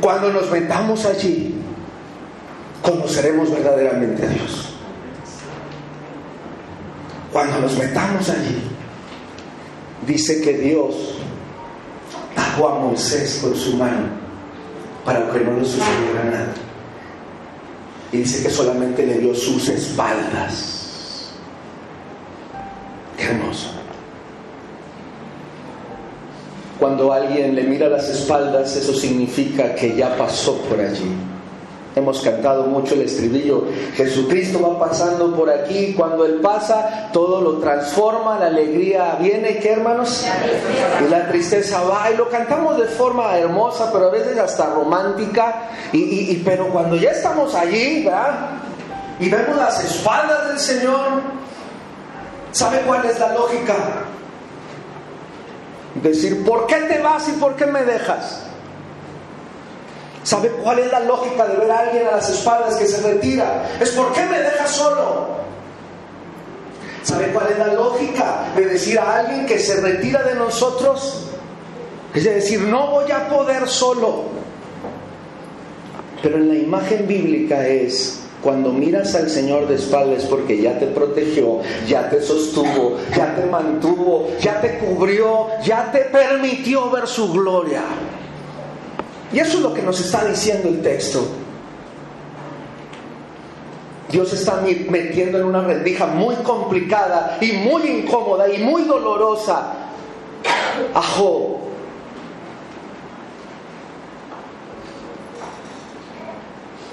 Cuando 0.00 0.32
nos 0.32 0.50
metamos 0.50 1.04
allí, 1.06 1.54
conoceremos 2.82 3.50
verdaderamente 3.50 4.24
a 4.24 4.28
Dios. 4.28 4.74
Cuando 7.32 7.60
nos 7.60 7.76
metamos 7.76 8.28
allí, 8.30 8.62
dice 10.06 10.40
que 10.40 10.52
Dios 10.58 10.94
tapó 12.34 12.68
a 12.68 12.78
Moisés 12.80 13.40
con 13.42 13.56
su 13.56 13.76
mano 13.76 14.06
para 15.04 15.30
que 15.30 15.40
no 15.40 15.58
le 15.58 15.64
sucediera 15.64 16.24
nada. 16.24 16.54
Y 18.12 18.18
dice 18.18 18.42
que 18.42 18.50
solamente 18.50 19.04
le 19.04 19.18
dio 19.18 19.34
sus 19.34 19.68
espaldas. 19.68 21.30
Qué 23.16 23.24
hermoso. 23.24 23.83
Cuando 26.78 27.12
alguien 27.12 27.54
le 27.54 27.62
mira 27.62 27.88
las 27.88 28.08
espaldas, 28.08 28.74
eso 28.76 28.92
significa 28.94 29.74
que 29.74 29.94
ya 29.94 30.16
pasó 30.16 30.56
por 30.62 30.80
allí. 30.80 31.14
Hemos 31.96 32.22
cantado 32.22 32.64
mucho 32.64 32.94
el 32.94 33.02
estribillo. 33.02 33.66
Jesucristo 33.94 34.60
va 34.60 34.88
pasando 34.88 35.32
por 35.36 35.48
aquí. 35.48 35.94
Cuando 35.96 36.24
Él 36.24 36.40
pasa, 36.42 37.10
todo 37.12 37.40
lo 37.40 37.58
transforma. 37.58 38.36
La 38.40 38.46
alegría 38.46 39.16
viene, 39.20 39.58
¿qué 39.58 39.72
hermanos? 39.72 40.26
Y 41.06 41.08
la 41.08 41.28
tristeza 41.28 41.84
va. 41.84 42.10
Y 42.10 42.16
lo 42.16 42.28
cantamos 42.28 42.78
de 42.78 42.86
forma 42.86 43.38
hermosa, 43.38 43.90
pero 43.92 44.08
a 44.08 44.10
veces 44.10 44.36
hasta 44.36 44.66
romántica. 44.74 45.68
Y, 45.92 46.34
pero 46.44 46.68
cuando 46.70 46.96
ya 46.96 47.12
estamos 47.12 47.54
allí, 47.54 48.04
¿verdad? 48.04 48.50
Y 49.20 49.28
vemos 49.28 49.56
las 49.56 49.84
espaldas 49.84 50.48
del 50.48 50.58
Señor, 50.58 51.22
¿sabe 52.50 52.80
cuál 52.84 53.04
es 53.04 53.20
la 53.20 53.34
lógica? 53.34 53.74
Decir, 56.02 56.44
¿por 56.44 56.66
qué 56.66 56.76
te 56.76 56.98
vas 57.00 57.28
y 57.28 57.32
por 57.32 57.54
qué 57.54 57.66
me 57.66 57.84
dejas? 57.84 58.42
¿Sabe 60.24 60.48
cuál 60.48 60.78
es 60.78 60.90
la 60.90 61.00
lógica 61.00 61.46
de 61.46 61.56
ver 61.56 61.70
a 61.70 61.80
alguien 61.80 62.06
a 62.08 62.12
las 62.12 62.30
espaldas 62.30 62.76
que 62.76 62.86
se 62.86 63.02
retira? 63.02 63.76
Es 63.80 63.90
¿por 63.90 64.12
qué 64.12 64.24
me 64.24 64.40
deja 64.40 64.66
solo? 64.66 65.44
¿Sabe 67.02 67.26
cuál 67.28 67.48
es 67.50 67.58
la 67.58 67.74
lógica 67.74 68.46
de 68.56 68.64
decir 68.64 68.98
a 68.98 69.18
alguien 69.18 69.44
que 69.44 69.58
se 69.58 69.80
retira 69.80 70.22
de 70.22 70.34
nosotros? 70.34 71.28
Es 72.14 72.24
decir, 72.24 72.60
no 72.62 72.90
voy 72.90 73.10
a 73.10 73.28
poder 73.28 73.68
solo. 73.68 74.24
Pero 76.22 76.38
en 76.38 76.48
la 76.48 76.54
imagen 76.54 77.06
bíblica 77.06 77.66
es, 77.66 78.23
cuando 78.44 78.70
miras 78.70 79.14
al 79.14 79.30
Señor 79.30 79.66
de 79.66 79.76
espaldas 79.76 80.24
porque 80.24 80.60
ya 80.60 80.78
te 80.78 80.86
protegió, 80.86 81.60
ya 81.88 82.10
te 82.10 82.20
sostuvo, 82.20 82.98
ya 83.16 83.34
te 83.34 83.46
mantuvo, 83.46 84.28
ya 84.38 84.60
te 84.60 84.78
cubrió, 84.78 85.48
ya 85.64 85.90
te 85.90 86.00
permitió 86.00 86.90
ver 86.90 87.06
su 87.06 87.32
gloria. 87.32 87.82
Y 89.32 89.38
eso 89.38 89.56
es 89.56 89.62
lo 89.62 89.72
que 89.72 89.82
nos 89.82 89.98
está 89.98 90.26
diciendo 90.26 90.68
el 90.68 90.82
texto. 90.82 91.26
Dios 94.10 94.32
está 94.32 94.62
metiendo 94.90 95.38
en 95.38 95.44
una 95.44 95.62
rendija 95.62 96.06
muy 96.06 96.36
complicada 96.36 97.38
y 97.40 97.52
muy 97.52 97.82
incómoda 97.88 98.48
y 98.52 98.62
muy 98.62 98.82
dolorosa 98.82 99.72
a 100.94 101.02
Job. 101.02 101.64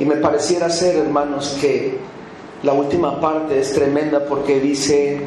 Y 0.01 0.05
me 0.05 0.15
pareciera 0.15 0.69
ser, 0.69 0.95
hermanos, 0.95 1.57
que 1.61 1.99
la 2.63 2.73
última 2.73 3.21
parte 3.21 3.59
es 3.59 3.71
tremenda 3.71 4.25
porque 4.25 4.59
dice, 4.59 5.21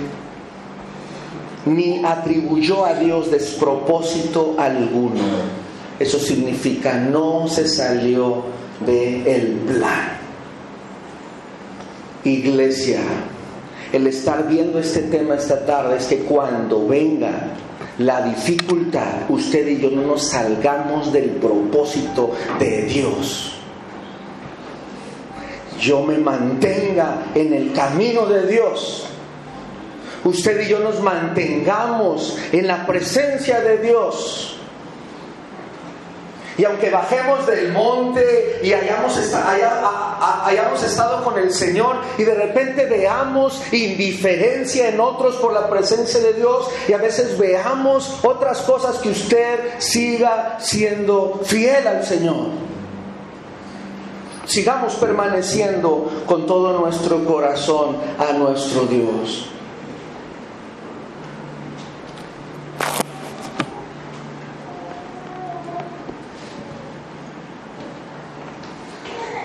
ni 1.64 2.04
atribuyó 2.04 2.84
a 2.84 2.94
Dios 2.94 3.30
despropósito 3.30 4.56
alguno 4.58 5.64
eso 5.98 6.18
significa 6.18 6.94
no 6.94 7.46
se 7.48 7.68
salió 7.68 8.42
del 8.84 9.26
el 9.26 9.46
plan. 9.66 10.18
Iglesia, 12.24 13.00
el 13.92 14.06
estar 14.06 14.48
viendo 14.48 14.78
este 14.78 15.02
tema 15.02 15.36
esta 15.36 15.64
tarde 15.64 15.98
es 15.98 16.06
que 16.06 16.20
cuando 16.20 16.86
venga 16.86 17.52
la 17.98 18.22
dificultad, 18.22 19.28
usted 19.28 19.68
y 19.68 19.80
yo 19.80 19.90
no 19.90 20.02
nos 20.02 20.28
salgamos 20.28 21.12
del 21.12 21.30
propósito 21.30 22.32
de 22.58 22.82
Dios. 22.82 23.52
Yo 25.80 26.02
me 26.02 26.18
mantenga 26.18 27.26
en 27.34 27.52
el 27.52 27.72
camino 27.72 28.26
de 28.26 28.46
Dios. 28.46 29.06
Usted 30.24 30.62
y 30.62 30.68
yo 30.68 30.78
nos 30.78 31.00
mantengamos 31.00 32.38
en 32.52 32.66
la 32.66 32.86
presencia 32.86 33.60
de 33.60 33.78
Dios 33.78 34.54
y 36.56 36.64
aunque 36.64 36.90
bajemos 36.90 37.46
del 37.46 37.72
monte 37.72 38.60
y 38.62 38.72
hayamos, 38.72 39.18
estado 40.84 41.24
con 41.24 41.36
el 41.38 41.52
Señor 41.52 41.96
y 42.16 42.22
de 42.22 42.34
repente 42.34 42.86
veamos 42.86 43.60
indiferencia 43.72 44.88
en 44.88 45.00
otros 45.00 45.36
por 45.36 45.52
la 45.52 45.68
presencia 45.68 46.20
de 46.20 46.34
Dios 46.34 46.68
y 46.86 46.92
a 46.92 46.98
veces 46.98 47.36
veamos 47.38 48.20
otras 48.22 48.60
cosas 48.60 48.98
que 48.98 49.08
usted 49.08 49.58
siga 49.78 50.58
siendo 50.60 51.40
fiel 51.44 51.86
al 51.88 52.04
Señor. 52.04 52.73
Sigamos 54.46 54.94
permaneciendo 54.94 56.10
con 56.26 56.46
todo 56.46 56.78
nuestro 56.78 57.24
corazón 57.24 57.96
a 58.18 58.32
nuestro 58.34 58.82
Dios. 58.86 59.48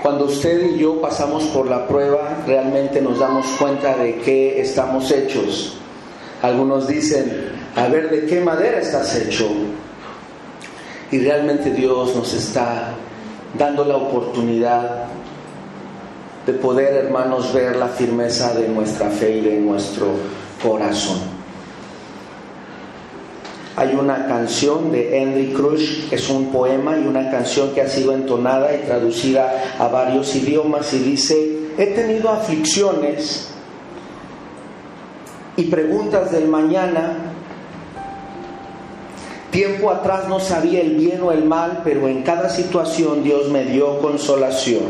Cuando 0.01 0.25
usted 0.25 0.75
y 0.75 0.79
yo 0.79 0.99
pasamos 0.99 1.43
por 1.45 1.67
la 1.67 1.87
prueba, 1.87 2.43
realmente 2.45 3.01
nos 3.01 3.19
damos 3.19 3.45
cuenta 3.59 3.95
de 3.95 4.15
qué 4.17 4.59
estamos 4.59 5.11
hechos. 5.11 5.77
Algunos 6.41 6.87
dicen, 6.87 7.51
a 7.75 7.87
ver, 7.87 8.09
¿de 8.09 8.25
qué 8.25 8.41
madera 8.41 8.79
estás 8.79 9.15
hecho? 9.15 9.47
Y 11.11 11.19
realmente 11.19 11.71
Dios 11.71 12.15
nos 12.15 12.33
está 12.33 12.95
dando 13.57 13.85
la 13.85 13.97
oportunidad 13.97 15.05
de 16.45 16.53
poder, 16.53 17.05
hermanos, 17.05 17.53
ver 17.53 17.75
la 17.75 17.87
firmeza 17.87 18.53
de 18.53 18.67
nuestra 18.67 19.09
fe 19.09 19.37
y 19.37 19.41
de 19.41 19.59
nuestro 19.59 20.07
corazón. 20.63 21.17
Hay 23.75 23.95
una 23.95 24.27
canción 24.27 24.91
de 24.91 25.17
Henry 25.17 25.53
Crush, 25.53 26.11
es 26.11 26.29
un 26.29 26.51
poema 26.51 26.97
y 26.97 27.07
una 27.07 27.31
canción 27.31 27.71
que 27.73 27.81
ha 27.81 27.87
sido 27.87 28.13
entonada 28.13 28.75
y 28.75 28.79
traducida 28.79 29.75
a 29.79 29.87
varios 29.87 30.35
idiomas 30.35 30.93
y 30.93 30.99
dice, 30.99 31.59
he 31.77 31.85
tenido 31.87 32.29
aflicciones 32.29 33.49
y 35.55 35.63
preguntas 35.63 36.31
del 36.31 36.47
mañana. 36.47 37.28
Tiempo 39.51 39.89
atrás 39.89 40.27
no 40.27 40.39
sabía 40.39 40.81
el 40.81 40.95
bien 40.95 41.21
o 41.23 41.31
el 41.31 41.43
mal, 41.43 41.81
pero 41.83 42.07
en 42.07 42.21
cada 42.21 42.49
situación 42.49 43.23
Dios 43.23 43.49
me 43.49 43.65
dio 43.65 43.99
consolación. 43.99 44.83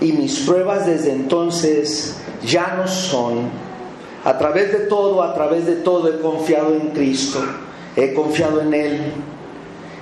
Y 0.00 0.12
mis 0.12 0.40
pruebas 0.40 0.86
desde 0.86 1.12
entonces 1.12 2.16
ya 2.44 2.74
no 2.76 2.88
son 2.88 3.50
a 4.24 4.38
través 4.38 4.72
de 4.72 4.80
todo, 4.86 5.22
a 5.22 5.34
través 5.34 5.66
de 5.66 5.76
todo 5.76 6.08
he 6.08 6.20
confiado 6.20 6.74
en 6.74 6.88
Cristo, 6.88 7.38
he 7.94 8.12
confiado 8.12 8.60
en 8.60 8.74
Él 8.74 9.00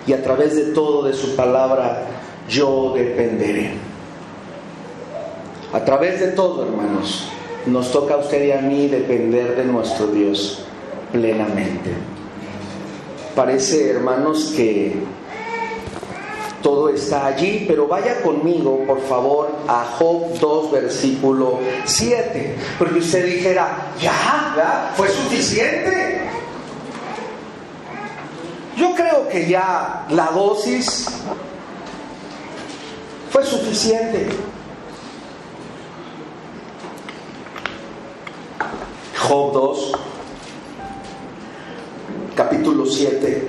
y 0.07 0.13
a 0.13 0.23
través 0.23 0.57
de 0.57 0.73
todo 0.73 1.03
de 1.03 1.13
su 1.13 1.37
palabra 1.37 2.07
yo 2.49 2.93
dependeré. 2.95 3.73
A 5.73 5.85
través 5.85 6.21
de 6.21 6.29
todo, 6.29 6.65
hermanos, 6.65 7.29
nos 7.67 7.91
toca 7.91 8.15
a 8.15 8.19
usted 8.19 8.47
y 8.47 8.53
a 8.53 8.61
mí 8.61 8.87
depender 8.87 9.57
de 9.57 9.65
nuestro 9.65 10.07
Dios 10.07 10.65
plenamente. 11.13 11.91
Parece, 13.35 13.91
hermanos, 13.91 14.53
que 14.57 14.95
todo 16.63 16.89
está 16.89 17.27
allí, 17.27 17.65
pero 17.69 17.87
vaya 17.87 18.23
conmigo, 18.23 18.85
por 18.87 19.01
favor, 19.03 19.51
a 19.69 19.85
Job 19.99 20.39
2, 20.39 20.71
versículo 20.71 21.59
7, 21.85 22.57
porque 22.79 23.01
usted 23.01 23.27
dijera, 23.27 23.93
ya, 24.01 24.55
ya, 24.57 24.93
fue 24.97 25.09
suficiente. 25.09 26.23
Yo 28.77 28.95
creo 28.95 29.29
que 29.29 29.47
ya 29.49 30.07
la 30.11 30.31
dosis 30.31 31.07
fue 33.31 33.45
suficiente. 33.45 34.29
Job 39.29 39.53
2, 39.53 39.93
capítulo 42.35 42.87
7. 42.87 43.49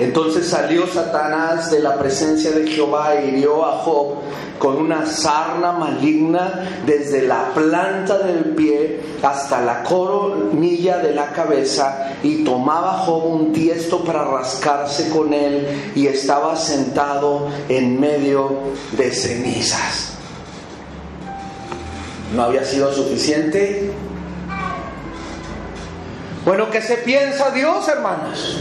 Entonces 0.00 0.48
salió 0.48 0.86
Satanás 0.88 1.70
de 1.70 1.78
la 1.78 1.96
presencia 1.96 2.50
de 2.50 2.66
Jehová 2.66 3.14
y 3.14 3.28
hirió 3.28 3.64
a 3.64 3.78
Job 3.78 4.14
con 4.58 4.76
una 4.76 5.06
sarna 5.06 5.72
maligna 5.72 6.82
desde 6.84 7.22
la 7.22 7.52
planta 7.54 8.18
del 8.18 8.54
pie 8.56 9.00
hasta 9.22 9.60
la 9.60 9.84
coronilla 9.84 10.98
de 10.98 11.14
la 11.14 11.32
cabeza 11.32 12.16
y 12.22 12.42
tomaba 12.42 13.04
Job 13.04 13.24
un 13.26 13.52
tiesto 13.52 14.02
para 14.02 14.24
rascarse 14.24 15.10
con 15.10 15.32
él 15.32 15.92
y 15.94 16.08
estaba 16.08 16.56
sentado 16.56 17.48
en 17.68 18.00
medio 18.00 18.50
de 18.96 19.12
cenizas. 19.12 20.14
¿No 22.34 22.42
había 22.42 22.64
sido 22.64 22.92
suficiente? 22.92 23.92
Bueno, 26.44 26.70
¿qué 26.70 26.82
se 26.82 26.98
piensa 26.98 27.50
Dios, 27.50 27.88
hermanos? 27.88 28.58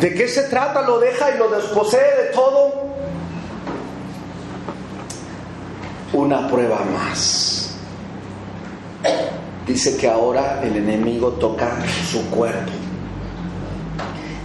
¿De 0.00 0.14
qué 0.14 0.28
se 0.28 0.44
trata? 0.44 0.82
Lo 0.82 0.98
deja 0.98 1.34
y 1.34 1.38
lo 1.38 1.50
desposee 1.50 2.16
de 2.16 2.32
todo. 2.32 2.88
Una 6.14 6.48
prueba 6.48 6.80
más. 6.94 7.74
Dice 9.66 9.98
que 9.98 10.08
ahora 10.08 10.62
el 10.62 10.76
enemigo 10.76 11.32
toca 11.32 11.76
su 12.10 12.30
cuerpo 12.30 12.72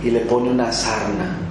y 0.04 0.12
le 0.12 0.20
pone 0.22 0.50
una 0.50 0.72
sarna 0.74 1.43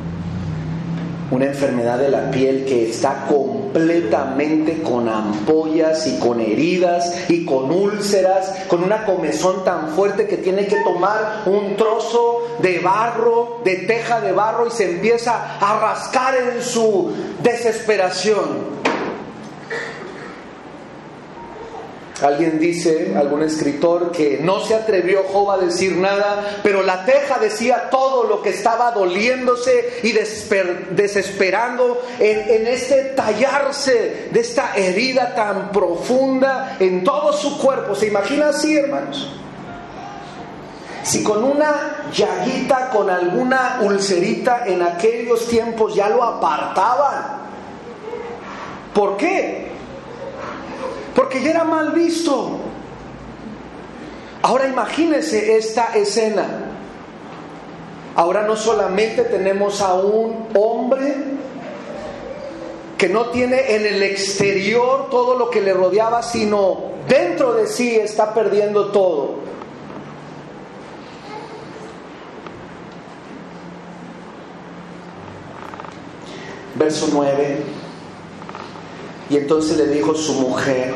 una 1.33 1.47
enfermedad 1.47 1.99
de 1.99 2.11
la 2.11 2.31
piel 2.31 2.67
que 2.67 2.91
está 2.91 3.25
completamente 3.27 4.83
con 4.83 5.09
ampollas 5.09 6.07
y 6.07 6.19
con 6.19 6.41
heridas 6.41 7.31
y 7.31 7.47
con 7.47 7.73
úlceras, 7.73 8.65
con 8.69 8.85
una 8.85 9.07
comezón 9.07 9.65
tan 9.65 9.89
fuerte 9.89 10.29
que 10.29 10.37
tiene 10.37 10.67
que 10.67 10.77
tomar 10.85 11.45
un 11.47 11.75
trozo 11.77 12.43
de 12.61 12.81
barro, 12.81 13.61
de 13.65 13.77
teja 13.77 14.21
de 14.21 14.33
barro 14.33 14.67
y 14.67 14.71
se 14.71 14.91
empieza 14.91 15.57
a 15.59 15.81
rascar 15.81 16.35
en 16.37 16.63
su 16.63 17.11
desesperación. 17.43 18.82
Alguien 22.23 22.61
dice, 22.61 23.15
algún 23.17 23.43
escritor, 23.43 24.13
que 24.13 24.39
no 24.41 24.61
se 24.61 24.75
atrevió 24.75 25.25
Job 25.25 25.51
a 25.51 25.59
decir 25.59 25.97
nada, 25.97 26.61
pero 26.63 26.83
la 26.83 27.05
teja 27.05 27.39
decía 27.39 27.91
todo 27.91 28.25
lo 28.25 28.43
que 28.43 28.51
estaba 28.51 28.93
doliéndose 28.93 30.01
y 30.05 30.13
desesperando 30.13 32.01
en, 32.21 32.49
en 32.49 32.67
este 32.69 33.03
tallarse 33.17 34.29
de 34.31 34.41
esta 34.41 34.77
herida 34.77 35.35
tan 35.35 35.73
profunda 35.73 36.77
en 36.79 37.03
todo 37.03 37.33
su 37.33 37.59
cuerpo. 37.59 37.95
¿Se 37.97 38.07
imagina 38.07 38.51
así, 38.51 38.77
hermanos? 38.77 39.29
Si 41.03 41.25
con 41.25 41.43
una 41.43 42.07
llaguita, 42.13 42.91
con 42.91 43.11
alguna 43.11 43.81
ulcerita 43.83 44.65
en 44.67 44.83
aquellos 44.83 45.49
tiempos 45.49 45.95
ya 45.95 46.09
lo 46.09 46.23
apartaban. 46.23 47.43
¿Por 48.95 49.17
qué? 49.17 49.72
Porque 51.15 51.43
ya 51.43 51.51
era 51.51 51.65
mal 51.65 51.93
visto. 51.93 52.59
Ahora 54.43 54.67
imagínense 54.67 55.57
esta 55.57 55.95
escena. 55.95 56.47
Ahora 58.15 58.43
no 58.43 58.57
solamente 58.57 59.23
tenemos 59.25 59.81
a 59.81 59.95
un 59.95 60.49
hombre 60.55 61.15
que 62.99 63.09
no 63.09 63.27
tiene 63.27 63.75
en 63.75 63.87
el 63.87 64.03
exterior 64.03 65.09
todo 65.11 65.37
lo 65.37 65.51
que 65.51 65.61
le 65.61 65.73
rodeaba, 65.73 66.23
sino 66.23 66.93
dentro 67.09 67.55
de 67.55 67.67
sí 67.67 67.97
está 67.97 68.35
perdiendo 68.35 68.93
todo. 68.93 69.41
Verso 76.75 77.09
9. 77.13 77.63
Y 79.31 79.37
entonces 79.37 79.77
le 79.79 79.87
dijo 79.87 80.15
su 80.15 80.35
mujer, 80.35 80.95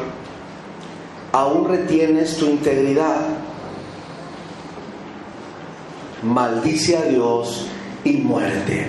aún 1.32 1.68
retienes 1.68 2.36
tu 2.36 2.46
integridad, 2.46 3.20
maldice 6.22 6.96
a 6.96 7.02
Dios 7.02 7.66
y 8.04 8.18
muerte. 8.18 8.88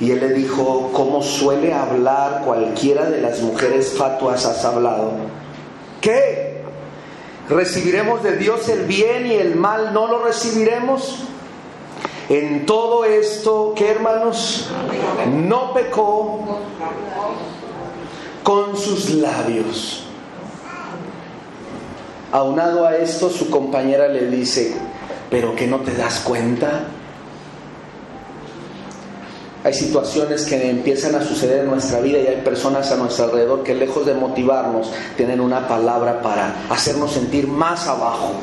Y 0.00 0.12
él 0.12 0.20
le 0.20 0.30
dijo, 0.30 0.90
como 0.94 1.22
suele 1.22 1.74
hablar 1.74 2.42
cualquiera 2.44 3.10
de 3.10 3.20
las 3.20 3.40
mujeres 3.42 3.92
fatuas 3.98 4.46
has 4.46 4.64
hablado. 4.64 5.12
¿Qué? 6.00 6.62
¿Recibiremos 7.50 8.22
de 8.22 8.36
Dios 8.38 8.68
el 8.70 8.86
bien 8.86 9.26
y 9.26 9.34
el 9.34 9.56
mal 9.56 9.92
no 9.92 10.06
lo 10.06 10.24
recibiremos? 10.24 11.24
En 12.30 12.64
todo 12.64 13.04
esto, 13.04 13.74
¿qué 13.76 13.90
hermanos? 13.90 14.68
No 15.34 15.74
pecó 15.74 16.38
con 18.44 18.76
sus 18.76 19.10
labios. 19.10 20.04
Aunado 22.30 22.86
a 22.86 22.94
esto, 22.94 23.30
su 23.30 23.50
compañera 23.50 24.06
le 24.06 24.28
dice, 24.28 24.76
pero 25.28 25.56
que 25.56 25.66
no 25.66 25.80
te 25.80 25.92
das 25.92 26.20
cuenta. 26.20 26.84
Hay 29.64 29.74
situaciones 29.74 30.46
que 30.46 30.70
empiezan 30.70 31.16
a 31.16 31.24
suceder 31.24 31.64
en 31.64 31.70
nuestra 31.70 31.98
vida 31.98 32.20
y 32.20 32.28
hay 32.28 32.42
personas 32.42 32.92
a 32.92 32.96
nuestro 32.96 33.24
alrededor 33.24 33.64
que 33.64 33.74
lejos 33.74 34.06
de 34.06 34.14
motivarnos 34.14 34.92
tienen 35.16 35.40
una 35.40 35.66
palabra 35.66 36.22
para 36.22 36.54
hacernos 36.70 37.10
sentir 37.10 37.48
más 37.48 37.88
abajo. 37.88 38.34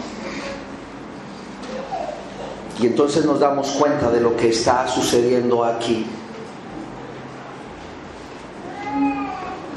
Y 2.79 2.87
entonces 2.87 3.25
nos 3.25 3.39
damos 3.39 3.69
cuenta 3.71 4.11
de 4.11 4.21
lo 4.21 4.35
que 4.35 4.49
está 4.49 4.87
sucediendo 4.87 5.63
aquí. 5.63 6.05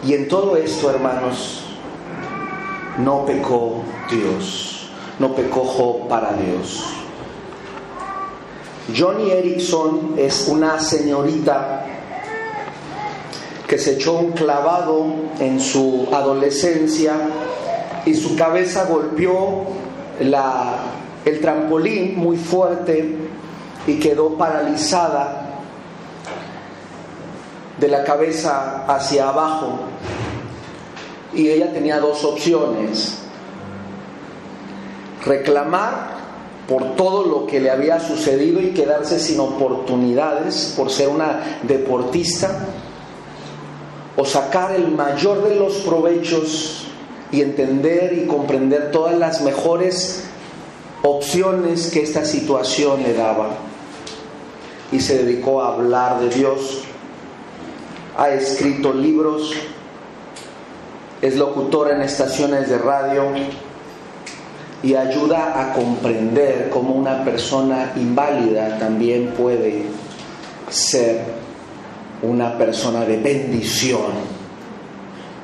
Y 0.06 0.14
en 0.14 0.28
todo 0.28 0.56
esto, 0.56 0.90
hermanos, 0.90 1.62
no 2.98 3.24
pecó 3.24 3.82
Dios, 4.10 4.90
no 5.18 5.34
pecó 5.34 6.06
para 6.08 6.32
Dios. 6.32 6.84
Johnny 8.96 9.30
Erickson 9.30 10.14
es 10.16 10.48
una 10.48 10.80
señorita 10.80 11.86
que 13.68 13.78
se 13.78 13.92
echó 13.92 14.14
un 14.14 14.32
clavado 14.32 15.06
en 15.38 15.60
su 15.60 16.08
adolescencia 16.12 17.14
y 18.04 18.14
su 18.14 18.34
cabeza 18.34 18.86
golpeó 18.86 19.66
la 20.20 20.78
el 21.24 21.40
trampolín 21.40 22.18
muy 22.18 22.36
fuerte 22.36 23.16
y 23.86 23.94
quedó 23.98 24.36
paralizada 24.36 25.46
de 27.78 27.88
la 27.88 28.04
cabeza 28.04 28.84
hacia 28.86 29.28
abajo. 29.28 29.80
Y 31.32 31.48
ella 31.48 31.72
tenía 31.72 32.00
dos 32.00 32.24
opciones. 32.24 33.18
Reclamar 35.24 36.20
por 36.68 36.94
todo 36.94 37.24
lo 37.24 37.46
que 37.46 37.60
le 37.60 37.70
había 37.70 37.98
sucedido 38.00 38.60
y 38.60 38.70
quedarse 38.70 39.18
sin 39.18 39.40
oportunidades 39.40 40.74
por 40.76 40.90
ser 40.90 41.08
una 41.08 41.58
deportista, 41.62 42.50
o 44.16 44.24
sacar 44.24 44.72
el 44.72 44.90
mayor 44.92 45.48
de 45.48 45.56
los 45.56 45.74
provechos 45.78 46.86
y 47.32 47.40
entender 47.40 48.12
y 48.12 48.26
comprender 48.26 48.90
todas 48.90 49.16
las 49.16 49.40
mejores 49.40 50.24
opciones 51.02 51.90
que 51.90 52.02
esta 52.02 52.24
situación 52.24 53.02
le 53.02 53.14
daba 53.14 53.50
y 54.92 55.00
se 55.00 55.24
dedicó 55.24 55.62
a 55.62 55.74
hablar 55.74 56.20
de 56.20 56.30
Dios. 56.30 56.82
Ha 58.16 58.30
escrito 58.30 58.92
libros, 58.92 59.54
es 61.22 61.36
locutor 61.36 61.90
en 61.92 62.02
estaciones 62.02 62.68
de 62.68 62.78
radio 62.78 63.24
y 64.82 64.94
ayuda 64.94 65.60
a 65.60 65.72
comprender 65.72 66.70
cómo 66.70 66.94
una 66.94 67.24
persona 67.24 67.92
inválida 67.96 68.78
también 68.78 69.28
puede 69.36 69.84
ser 70.70 71.22
una 72.22 72.56
persona 72.56 73.04
de 73.04 73.16
bendición 73.16 74.12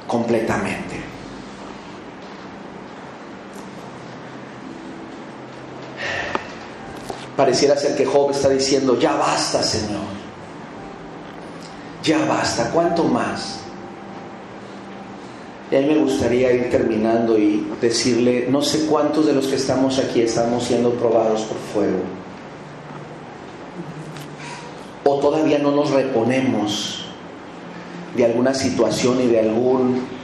completamente. 0.06 0.85
Pareciera 7.36 7.76
ser 7.76 7.94
que 7.96 8.06
Job 8.06 8.30
está 8.30 8.48
diciendo, 8.48 8.98
ya 8.98 9.14
basta, 9.14 9.62
Señor. 9.62 10.16
Ya 12.02 12.24
basta, 12.24 12.70
¿cuánto 12.70 13.04
más? 13.04 13.60
Y 15.70 15.76
a 15.76 15.80
mí 15.80 15.86
me 15.86 15.98
gustaría 15.98 16.52
ir 16.52 16.70
terminando 16.70 17.36
y 17.36 17.66
decirle, 17.80 18.46
no 18.48 18.62
sé 18.62 18.86
cuántos 18.86 19.26
de 19.26 19.32
los 19.32 19.48
que 19.48 19.56
estamos 19.56 19.98
aquí 19.98 20.20
estamos 20.20 20.64
siendo 20.64 20.92
probados 20.92 21.42
por 21.42 21.58
fuego. 21.58 21.98
O 25.04 25.18
todavía 25.18 25.58
no 25.58 25.72
nos 25.72 25.90
reponemos 25.90 27.04
de 28.16 28.24
alguna 28.24 28.54
situación 28.54 29.20
y 29.20 29.26
de 29.26 29.40
algún 29.40 30.15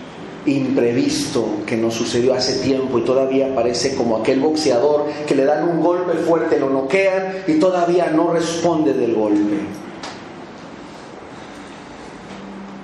imprevisto 0.46 1.46
que 1.66 1.76
nos 1.76 1.94
sucedió 1.94 2.34
hace 2.34 2.58
tiempo 2.60 2.98
y 2.98 3.02
todavía 3.02 3.54
parece 3.54 3.94
como 3.94 4.16
aquel 4.16 4.40
boxeador 4.40 5.06
que 5.26 5.34
le 5.34 5.44
dan 5.44 5.68
un 5.68 5.80
golpe 5.80 6.14
fuerte, 6.18 6.58
lo 6.58 6.68
noquean 6.68 7.44
y 7.46 7.54
todavía 7.54 8.10
no 8.10 8.32
responde 8.32 8.92
del 8.92 9.14
golpe. 9.14 9.60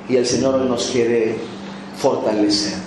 Y 0.08 0.16
el 0.16 0.24
Señor 0.24 0.54
hoy 0.54 0.68
nos 0.68 0.86
quiere 0.86 1.36
fortalecer. 1.98 2.78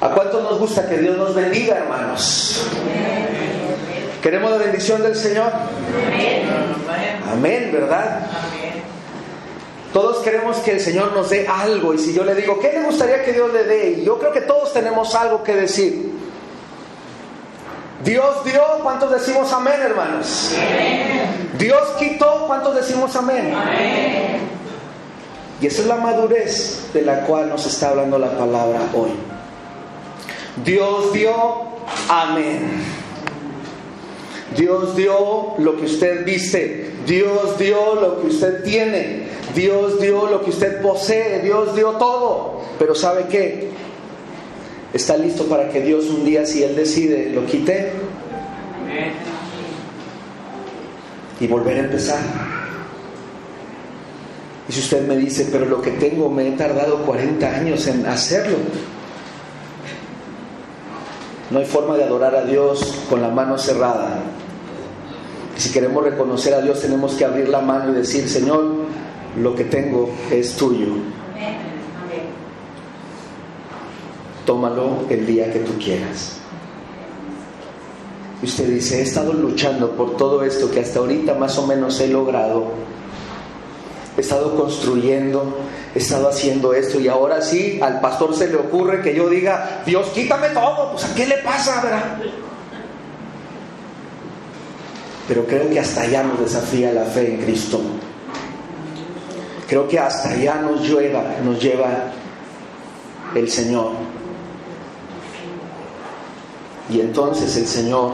¿A 0.00 0.10
cuánto 0.10 0.40
nos 0.42 0.60
gusta 0.60 0.88
que 0.88 0.98
Dios 0.98 1.16
nos 1.18 1.34
bendiga, 1.34 1.76
hermanos? 1.76 2.64
¿Queremos 4.22 4.50
la 4.50 4.58
bendición 4.58 5.02
del 5.02 5.16
Señor? 5.16 5.50
Amén, 7.30 7.70
¿verdad? 7.72 8.26
Todos 9.92 10.18
queremos 10.18 10.58
que 10.58 10.72
el 10.72 10.80
Señor 10.80 11.12
nos 11.12 11.30
dé 11.30 11.46
algo 11.48 11.94
y 11.94 11.98
si 11.98 12.12
yo 12.12 12.24
le 12.24 12.34
digo, 12.34 12.58
¿qué 12.60 12.72
le 12.72 12.82
gustaría 12.82 13.24
que 13.24 13.32
Dios 13.32 13.52
le 13.52 13.64
dé? 13.64 13.90
Y 13.98 14.04
yo 14.04 14.18
creo 14.18 14.32
que 14.32 14.42
todos 14.42 14.72
tenemos 14.72 15.14
algo 15.14 15.42
que 15.42 15.54
decir. 15.54 16.12
Dios 18.04 18.44
dio, 18.44 18.62
¿cuántos 18.82 19.10
decimos 19.10 19.52
amén, 19.52 19.80
hermanos? 19.80 20.52
Dios 21.58 21.82
quitó, 21.98 22.44
¿cuántos 22.46 22.76
decimos 22.76 23.16
amén? 23.16 23.52
Y 25.60 25.66
esa 25.66 25.82
es 25.82 25.88
la 25.88 25.96
madurez 25.96 26.90
de 26.92 27.02
la 27.02 27.22
cual 27.22 27.48
nos 27.48 27.66
está 27.66 27.88
hablando 27.88 28.18
la 28.18 28.30
palabra 28.38 28.80
hoy. 28.94 29.10
Dios 30.64 31.12
dio, 31.12 31.34
amén. 32.08 32.84
Dios 34.56 34.96
dio 34.96 35.54
lo 35.58 35.76
que 35.76 35.86
usted 35.86 36.24
viste, 36.24 36.92
Dios 37.06 37.58
dio 37.58 37.96
lo 37.96 38.20
que 38.20 38.28
usted 38.28 38.62
tiene, 38.62 39.28
Dios 39.54 40.00
dio 40.00 40.28
lo 40.28 40.42
que 40.42 40.50
usted 40.50 40.80
posee, 40.80 41.40
Dios 41.40 41.74
dio 41.74 41.92
todo. 41.92 42.60
Pero 42.78 42.94
¿sabe 42.94 43.26
qué? 43.30 43.70
Está 44.92 45.16
listo 45.16 45.44
para 45.44 45.68
que 45.68 45.80
Dios 45.80 46.06
un 46.06 46.24
día, 46.24 46.46
si 46.46 46.62
Él 46.62 46.74
decide, 46.76 47.30
lo 47.30 47.44
quite 47.46 47.92
y 51.40 51.46
volver 51.46 51.76
a 51.76 51.80
empezar. 51.80 52.18
Y 54.68 54.72
si 54.72 54.80
usted 54.80 55.06
me 55.06 55.16
dice, 55.16 55.48
pero 55.50 55.64
lo 55.64 55.80
que 55.80 55.92
tengo 55.92 56.30
me 56.30 56.48
he 56.48 56.52
tardado 56.52 57.02
40 57.04 57.46
años 57.46 57.86
en 57.86 58.04
hacerlo, 58.06 58.58
no 61.50 61.58
hay 61.58 61.64
forma 61.64 61.96
de 61.96 62.04
adorar 62.04 62.34
a 62.34 62.44
Dios 62.44 62.94
con 63.08 63.22
la 63.22 63.28
mano 63.28 63.56
cerrada. 63.56 64.20
si 65.56 65.72
queremos 65.72 66.04
reconocer 66.04 66.54
a 66.54 66.60
Dios 66.60 66.80
tenemos 66.80 67.14
que 67.14 67.24
abrir 67.24 67.48
la 67.48 67.60
mano 67.60 67.92
y 67.92 67.94
decir, 67.96 68.28
Señor, 68.28 68.87
lo 69.42 69.54
que 69.54 69.64
tengo 69.64 70.10
es 70.30 70.56
tuyo. 70.56 70.86
Tómalo 74.44 75.04
el 75.10 75.26
día 75.26 75.52
que 75.52 75.60
tú 75.60 75.72
quieras. 75.78 76.38
Y 78.42 78.46
usted 78.46 78.68
dice, 78.68 79.00
he 79.00 79.02
estado 79.02 79.32
luchando 79.32 79.90
por 79.92 80.16
todo 80.16 80.44
esto 80.44 80.70
que 80.70 80.80
hasta 80.80 81.00
ahorita 81.00 81.34
más 81.34 81.58
o 81.58 81.66
menos 81.66 82.00
he 82.00 82.08
logrado. 82.08 82.66
He 84.16 84.20
estado 84.20 84.56
construyendo, 84.56 85.58
he 85.94 85.98
estado 85.98 86.28
haciendo 86.28 86.72
esto 86.72 86.98
y 86.98 87.08
ahora 87.08 87.42
sí 87.42 87.78
al 87.82 88.00
pastor 88.00 88.34
se 88.34 88.48
le 88.48 88.56
ocurre 88.56 89.02
que 89.02 89.14
yo 89.14 89.28
diga, 89.28 89.82
Dios, 89.84 90.08
quítame 90.08 90.48
todo, 90.48 90.92
pues 90.92 91.04
a 91.04 91.14
qué 91.14 91.26
le 91.26 91.38
pasa, 91.38 91.82
verdad? 91.82 92.18
Pero 95.28 95.44
creo 95.44 95.68
que 95.68 95.78
hasta 95.78 96.02
allá 96.02 96.22
nos 96.22 96.40
desafía 96.40 96.92
la 96.92 97.04
fe 97.04 97.34
en 97.34 97.42
Cristo. 97.42 97.80
Creo 99.68 99.86
que 99.86 99.98
hasta 99.98 100.30
allá 100.30 100.62
nos 100.62 100.88
lleva, 100.88 101.22
nos 101.44 101.60
lleva 101.62 102.10
el 103.34 103.50
Señor. 103.50 103.92
Y 106.88 107.02
entonces 107.02 107.54
el 107.58 107.66
Señor 107.66 108.12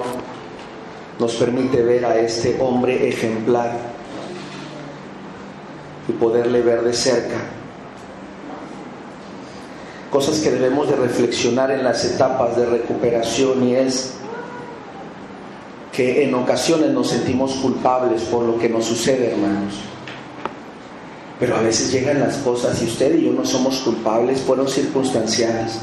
nos 1.20 1.34
permite 1.34 1.80
ver 1.80 2.05
a 2.07 2.18
este 2.18 2.57
hombre 2.61 3.09
ejemplar 3.09 3.70
y 6.09 6.12
poderle 6.12 6.61
ver 6.61 6.82
de 6.82 6.92
cerca. 6.92 7.36
Cosas 10.11 10.40
que 10.40 10.50
debemos 10.50 10.88
de 10.88 10.96
reflexionar 10.96 11.70
en 11.70 11.84
las 11.84 12.05
etapas 12.05 12.57
de 12.57 12.66
recuperación 12.66 13.62
y 13.68 13.76
es 13.76 14.14
que 15.92 16.24
en 16.24 16.34
ocasiones 16.34 16.90
nos 16.90 17.11
sentimos 17.11 17.52
culpables 17.55 18.22
por 18.22 18.42
lo 18.44 18.59
que 18.59 18.68
nos 18.68 18.84
sucede, 18.84 19.30
hermanos. 19.30 19.93
Pero 21.41 21.57
a 21.57 21.61
veces 21.61 21.91
llegan 21.93 22.20
las 22.20 22.37
cosas 22.39 22.80
y 22.82 22.87
usted 22.87 23.16
y 23.16 23.24
yo 23.24 23.32
no 23.32 23.45
somos 23.45 23.78
culpables, 23.78 24.41
fueron 24.41 24.68
circunstanciales. 24.68 25.80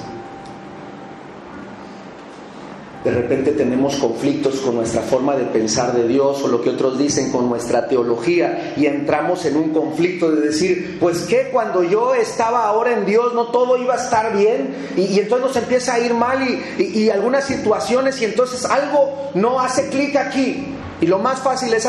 De 3.04 3.10
repente 3.10 3.54
tenemos 3.54 3.96
conflictos 3.96 4.58
con 4.58 4.76
nuestra 4.76 5.02
forma 5.02 5.36
de 5.36 5.46
pensar 5.46 5.94
de 5.94 6.08
Dios 6.08 6.44
o 6.44 6.48
lo 6.48 6.62
que 6.62 6.70
otros 6.70 7.00
dicen 7.00 7.32
con 7.32 7.50
nuestra 7.50 7.88
teología 7.88 8.76
y 8.78 8.86
entramos 8.86 9.44
en 9.46 9.58
un 9.58 9.70
conflicto 9.72 10.30
de 10.30 10.42
decir, 10.42 10.98
pues 11.00 11.22
que 11.22 11.50
cuando 11.52 11.84
yo 11.84 12.14
estaba 12.14 12.68
ahora 12.68 12.94
en 12.94 13.08
Dios 13.08 13.34
no 13.34 13.48
todo 13.48 13.78
iba 13.78 13.96
a 13.96 13.98
estar 13.98 14.38
bien 14.38 14.76
y, 14.96 15.20
entonces 15.20 15.48
nos 15.48 15.56
empieza 15.56 15.96
a 15.96 16.00
ir 16.00 16.14
mal 16.14 16.48
y, 16.78 17.10
algunas 17.10 17.46
situaciones 17.46 18.22
y 18.22 18.26
entonces 18.26 18.66
algo 18.66 19.32
no 19.34 19.60
hace 19.60 19.90
clic 19.90 20.16
aquí 20.16 20.68
y 21.02 21.08
lo 21.08 21.18
más 21.18 21.40
fácil 21.40 21.74
es 21.74 21.88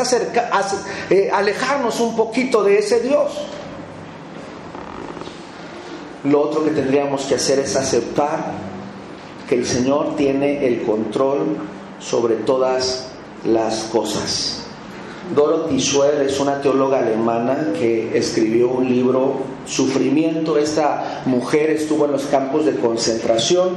eh, 1.11 1.29
alejarnos 1.31 1.99
un 1.99 2.15
poquito 2.15 2.63
de 2.63 2.79
ese 2.79 2.99
Dios. 2.99 3.31
Lo 6.23 6.41
otro 6.41 6.63
que 6.65 6.71
tendríamos 6.71 7.25
que 7.25 7.35
hacer 7.35 7.59
es 7.59 7.75
aceptar 7.75 8.53
que 9.47 9.55
el 9.55 9.65
Señor 9.67 10.15
tiene 10.15 10.65
el 10.65 10.81
control 10.81 11.57
sobre 11.99 12.35
todas 12.37 13.09
las 13.45 13.83
cosas. 13.83 14.63
Dorothy 15.35 15.79
Schwer 15.79 16.21
es 16.23 16.39
una 16.39 16.59
teóloga 16.59 16.99
alemana 16.99 17.71
que 17.77 18.17
escribió 18.17 18.69
un 18.69 18.89
libro, 18.89 19.41
Sufrimiento. 19.65 20.57
Esta 20.57 21.21
mujer 21.25 21.69
estuvo 21.69 22.05
en 22.05 22.13
los 22.13 22.23
campos 22.23 22.65
de 22.65 22.75
concentración 22.75 23.69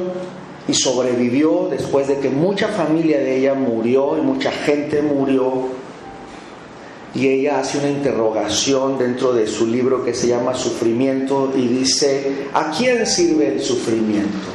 y 0.69 0.75
sobrevivió 0.75 1.69
después 1.71 2.09
de 2.09 2.19
que 2.19 2.29
mucha 2.29 2.69
familia 2.69 3.19
de 3.19 3.39
ella 3.39 3.55
murió 3.55 4.19
y 4.19 4.21
mucha 4.21 4.51
gente 4.51 5.01
murió. 5.03 5.69
Y 7.15 7.29
ella 7.29 7.61
hace 7.61 7.79
una 7.79 7.89
interrogación 7.89 8.99
dentro 8.99 9.33
de 9.33 9.47
su 9.47 9.67
libro 9.67 10.05
que 10.05 10.13
se 10.13 10.29
llama 10.29 10.55
Sufrimiento 10.55 11.53
y 11.57 11.67
dice, 11.67 12.49
¿a 12.53 12.71
quién 12.71 13.07
sirve 13.07 13.55
el 13.55 13.63
sufrimiento? 13.63 14.49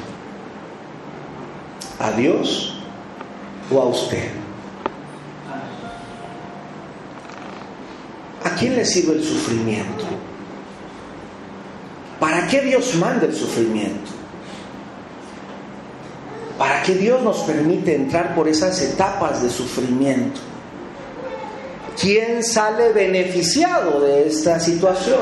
¿A 1.97 2.12
Dios 2.12 2.76
o 3.72 3.82
a 3.82 3.86
usted? 3.86 4.30
¿A 8.43 8.49
quién 8.55 8.76
le 8.76 8.86
sirve 8.86 9.14
el 9.14 9.24
sufrimiento? 9.24 10.05
¿Para 12.20 12.47
qué 12.47 12.62
Dios 12.62 12.93
manda 12.95 13.26
el 13.26 13.36
sufrimiento? 13.36 14.20
¿Para 16.62 16.84
qué 16.84 16.93
Dios 16.93 17.24
nos 17.24 17.39
permite 17.39 17.95
entrar 17.95 18.36
por 18.36 18.47
esas 18.47 18.80
etapas 18.84 19.41
de 19.41 19.49
sufrimiento? 19.49 20.39
¿Quién 21.99 22.43
sale 22.43 22.93
beneficiado 22.93 23.99
de 24.01 24.28
esta 24.28 24.59
situación? 24.59 25.22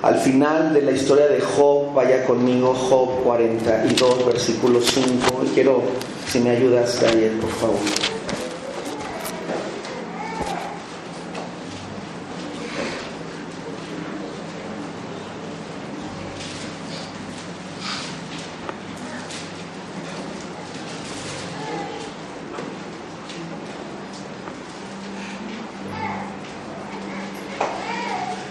Al 0.00 0.18
final 0.20 0.72
de 0.72 0.80
la 0.80 0.92
historia 0.92 1.26
de 1.26 1.42
Job, 1.42 1.92
vaya 1.92 2.24
conmigo, 2.24 2.72
Job 2.72 3.22
42, 3.24 4.24
versículo 4.24 4.80
5. 4.80 5.44
Quiero, 5.52 5.82
si 6.26 6.40
me 6.40 6.48
ayudas, 6.48 6.98
Daniel, 6.98 7.32
por 7.32 7.50
favor. 7.50 8.16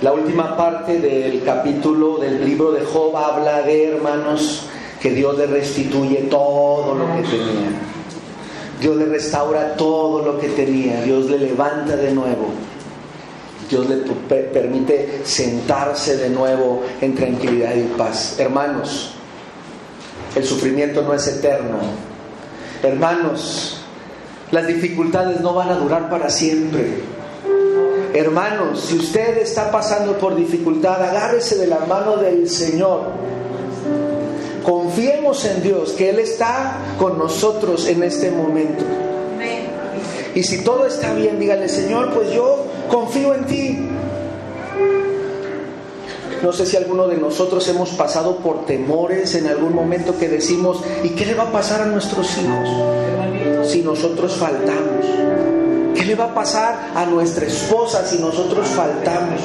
La 0.05 0.11
parte 0.43 0.99
del 0.99 1.43
capítulo 1.43 2.17
del 2.17 2.45
libro 2.45 2.71
de 2.71 2.85
Job 2.85 3.15
habla 3.15 3.61
de 3.61 3.89
hermanos 3.89 4.67
que 5.01 5.11
Dios 5.11 5.37
le 5.37 5.47
restituye 5.47 6.27
todo 6.29 6.95
lo 6.95 7.05
que 7.15 7.21
tenía. 7.23 7.69
Dios 8.79 8.97
le 8.97 9.05
restaura 9.05 9.75
todo 9.75 10.25
lo 10.25 10.39
que 10.39 10.49
tenía. 10.49 11.01
Dios 11.01 11.29
le 11.29 11.39
levanta 11.39 11.95
de 11.95 12.11
nuevo. 12.11 12.49
Dios 13.69 13.87
le 13.89 13.97
permite 14.53 15.21
sentarse 15.23 16.17
de 16.17 16.29
nuevo 16.29 16.83
en 17.01 17.15
tranquilidad 17.15 17.73
y 17.75 17.83
paz. 17.97 18.35
Hermanos, 18.39 19.11
el 20.35 20.43
sufrimiento 20.43 21.01
no 21.01 21.13
es 21.13 21.27
eterno. 21.27 21.77
Hermanos, 22.83 23.81
las 24.51 24.67
dificultades 24.67 25.41
no 25.41 25.53
van 25.53 25.69
a 25.69 25.75
durar 25.75 26.09
para 26.09 26.29
siempre. 26.29 27.14
Hermanos, 28.15 28.79
si 28.79 28.95
usted 28.95 29.39
está 29.39 29.69
pasando 29.69 30.17
por 30.17 30.35
dificultad, 30.35 31.03
agárrese 31.03 31.57
de 31.57 31.67
la 31.67 31.79
mano 31.79 32.15
del 32.15 32.49
Señor. 32.49 33.01
Confiemos 34.63 35.43
en 35.43 35.61
Dios, 35.61 35.91
que 35.91 36.11
Él 36.11 36.19
está 36.19 36.77
con 36.97 37.17
nosotros 37.17 37.85
en 37.89 38.03
este 38.03 38.31
momento. 38.31 38.85
Y 40.33 40.43
si 40.43 40.63
todo 40.63 40.85
está 40.85 41.13
bien, 41.13 41.41
dígale, 41.41 41.67
Señor, 41.67 42.13
pues 42.13 42.31
yo 42.31 42.65
confío 42.89 43.33
en 43.33 43.45
ti. 43.47 43.89
No 46.41 46.53
sé 46.53 46.65
si 46.65 46.77
alguno 46.77 47.09
de 47.09 47.17
nosotros 47.17 47.67
hemos 47.67 47.89
pasado 47.89 48.37
por 48.37 48.65
temores 48.65 49.35
en 49.35 49.47
algún 49.47 49.75
momento 49.75 50.17
que 50.17 50.29
decimos, 50.29 50.81
¿y 51.03 51.09
qué 51.09 51.25
le 51.25 51.33
va 51.33 51.43
a 51.43 51.51
pasar 51.51 51.81
a 51.81 51.85
nuestros 51.85 52.29
hijos 52.37 53.69
si 53.69 53.81
nosotros 53.81 54.37
faltamos? 54.37 55.54
¿Qué 55.95 56.03
le 56.03 56.15
va 56.15 56.25
a 56.25 56.33
pasar 56.33 56.91
a 56.93 57.05
nuestra 57.05 57.45
esposa 57.45 58.05
si 58.05 58.19
nosotros 58.19 58.67
faltamos? 58.67 59.39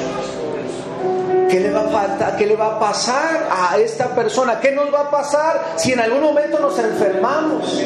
¿Qué 1.49 1.61
le 1.61 1.71
va 1.73 1.81
a 1.81 1.89
faltar? 1.89 2.37
¿Qué 2.37 2.47
le 2.47 2.57
va 2.57 2.77
a 2.77 2.79
pasar 2.79 3.49
a 3.51 3.79
esta 3.79 4.15
persona? 4.15 4.61
¿Qué 4.61 4.71
nos 4.73 4.93
va 4.93 5.01
a 5.01 5.11
pasar 5.11 5.75
si 5.77 5.93
en 5.93 6.01
algún 6.01 6.23
momento 6.23 6.59
nos 6.61 6.79
enfermamos? 6.79 7.81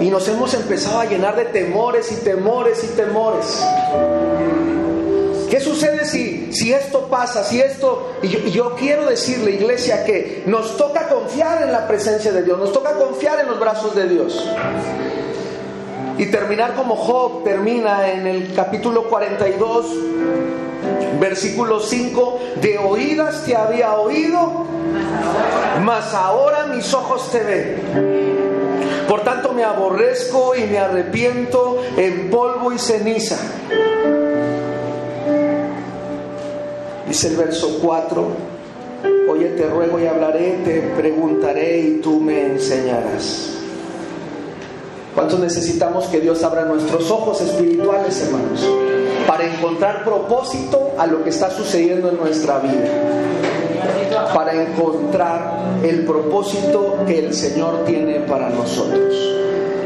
Y 0.00 0.10
nos 0.10 0.26
hemos 0.28 0.52
empezado 0.54 0.98
a 0.98 1.04
llenar 1.04 1.36
de 1.36 1.44
temores 1.46 2.10
y 2.10 2.16
temores 2.16 2.82
y 2.82 2.88
temores. 2.88 3.64
¿Qué 5.48 5.60
sucede 5.60 6.06
si, 6.06 6.52
si 6.52 6.72
esto 6.72 7.08
pasa? 7.08 7.44
Si 7.44 7.60
esto. 7.60 8.14
Y 8.22 8.28
yo, 8.28 8.38
yo 8.46 8.74
quiero 8.74 9.06
decirle, 9.06 9.52
iglesia, 9.52 10.04
que 10.04 10.42
nos 10.46 10.76
toca 10.76 11.08
confiar 11.08 11.62
en 11.62 11.72
la 11.72 11.86
presencia 11.86 12.32
de 12.32 12.42
Dios, 12.42 12.58
nos 12.58 12.72
toca 12.72 12.94
confiar 12.94 13.38
en 13.40 13.48
los 13.48 13.60
brazos 13.60 13.94
de 13.94 14.08
Dios. 14.08 14.48
Y 16.22 16.26
terminar 16.26 16.74
como 16.74 16.94
Job 16.94 17.42
termina 17.42 18.12
en 18.12 18.28
el 18.28 18.54
capítulo 18.54 19.08
42, 19.08 19.86
versículo 21.18 21.80
5, 21.80 22.38
de 22.60 22.78
oídas 22.78 23.44
te 23.44 23.56
había 23.56 23.96
oído, 23.96 24.64
mas 25.82 26.14
ahora 26.14 26.66
mis 26.66 26.94
ojos 26.94 27.28
te 27.32 27.42
ven. 27.42 29.04
Por 29.08 29.22
tanto 29.22 29.52
me 29.52 29.64
aborrezco 29.64 30.54
y 30.54 30.62
me 30.68 30.78
arrepiento 30.78 31.82
en 31.96 32.30
polvo 32.30 32.72
y 32.72 32.78
ceniza. 32.78 33.38
Dice 37.08 37.26
el 37.26 37.36
verso 37.36 37.80
4, 37.82 38.26
oye 39.28 39.48
te 39.56 39.66
ruego 39.66 39.98
y 39.98 40.06
hablaré, 40.06 40.60
te 40.64 40.82
preguntaré 40.96 41.80
y 41.80 42.00
tú 42.00 42.20
me 42.20 42.46
enseñarás. 42.46 43.61
¿Cuántos 45.14 45.40
necesitamos 45.40 46.06
que 46.06 46.20
Dios 46.20 46.42
abra 46.42 46.64
nuestros 46.64 47.10
ojos 47.10 47.40
espirituales, 47.42 48.22
hermanos? 48.22 48.66
Para 49.26 49.44
encontrar 49.44 50.04
propósito 50.04 50.92
a 50.96 51.06
lo 51.06 51.22
que 51.22 51.30
está 51.30 51.50
sucediendo 51.50 52.08
en 52.08 52.16
nuestra 52.16 52.58
vida. 52.58 54.32
Para 54.34 54.62
encontrar 54.62 55.80
el 55.82 56.06
propósito 56.06 56.96
que 57.06 57.26
el 57.26 57.34
Señor 57.34 57.84
tiene 57.84 58.20
para 58.20 58.48
nosotros. 58.48 59.14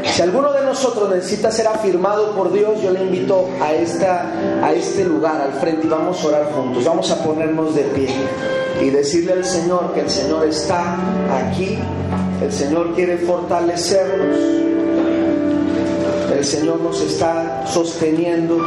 Si 0.05 0.21
alguno 0.21 0.53
de 0.53 0.61
nosotros 0.61 1.09
necesita 1.09 1.51
ser 1.51 1.67
afirmado 1.67 2.31
por 2.31 2.51
Dios, 2.51 2.81
yo 2.81 2.91
le 2.91 3.01
invito 3.01 3.49
a, 3.61 3.73
esta, 3.73 4.31
a 4.63 4.71
este 4.71 5.03
lugar, 5.03 5.41
al 5.41 5.59
frente, 5.59 5.85
y 5.85 5.89
vamos 5.89 6.23
a 6.23 6.27
orar 6.27 6.51
juntos. 6.53 6.85
Vamos 6.85 7.11
a 7.11 7.21
ponernos 7.21 7.75
de 7.75 7.83
pie 7.83 8.09
y 8.81 8.89
decirle 8.89 9.33
al 9.33 9.45
Señor 9.45 9.93
que 9.93 10.01
el 10.01 10.09
Señor 10.09 10.47
está 10.47 10.95
aquí. 11.47 11.77
El 12.41 12.51
Señor 12.51 12.95
quiere 12.95 13.17
fortalecernos. 13.17 14.66
Señor 16.47 16.79
nos 16.79 17.01
está 17.01 17.67
sosteniendo. 17.67 18.57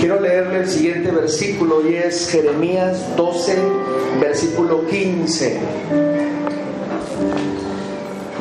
Quiero 0.00 0.20
leerle 0.20 0.58
el 0.58 0.68
siguiente 0.68 1.12
versículo 1.12 1.88
y 1.88 1.94
es 1.94 2.28
Jeremías 2.28 3.16
12, 3.16 3.56
versículo 4.20 4.84
15. 4.84 5.60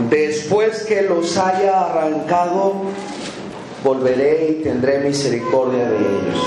Después 0.10 0.86
que 0.86 1.04
los 1.04 1.38
haya 1.38 1.86
arrancado, 1.86 2.82
volveré 3.86 4.48
y 4.50 4.64
tendré 4.64 5.00
misericordia 5.00 5.88
de 5.88 5.98
ellos. 5.98 6.42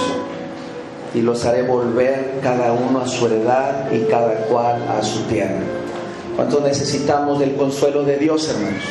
Y 1.14 1.22
los 1.22 1.44
haré 1.46 1.62
volver 1.62 2.40
cada 2.42 2.72
uno 2.72 3.00
a 3.00 3.08
su 3.08 3.26
heredad 3.26 3.90
y 3.92 4.00
cada 4.10 4.34
cual 4.46 4.82
a 4.88 5.02
su 5.02 5.20
tierra. 5.22 5.62
¿Cuánto 6.36 6.60
necesitamos 6.60 7.38
del 7.38 7.54
consuelo 7.54 8.02
de 8.02 8.18
Dios, 8.18 8.48
hermanos? 8.50 8.82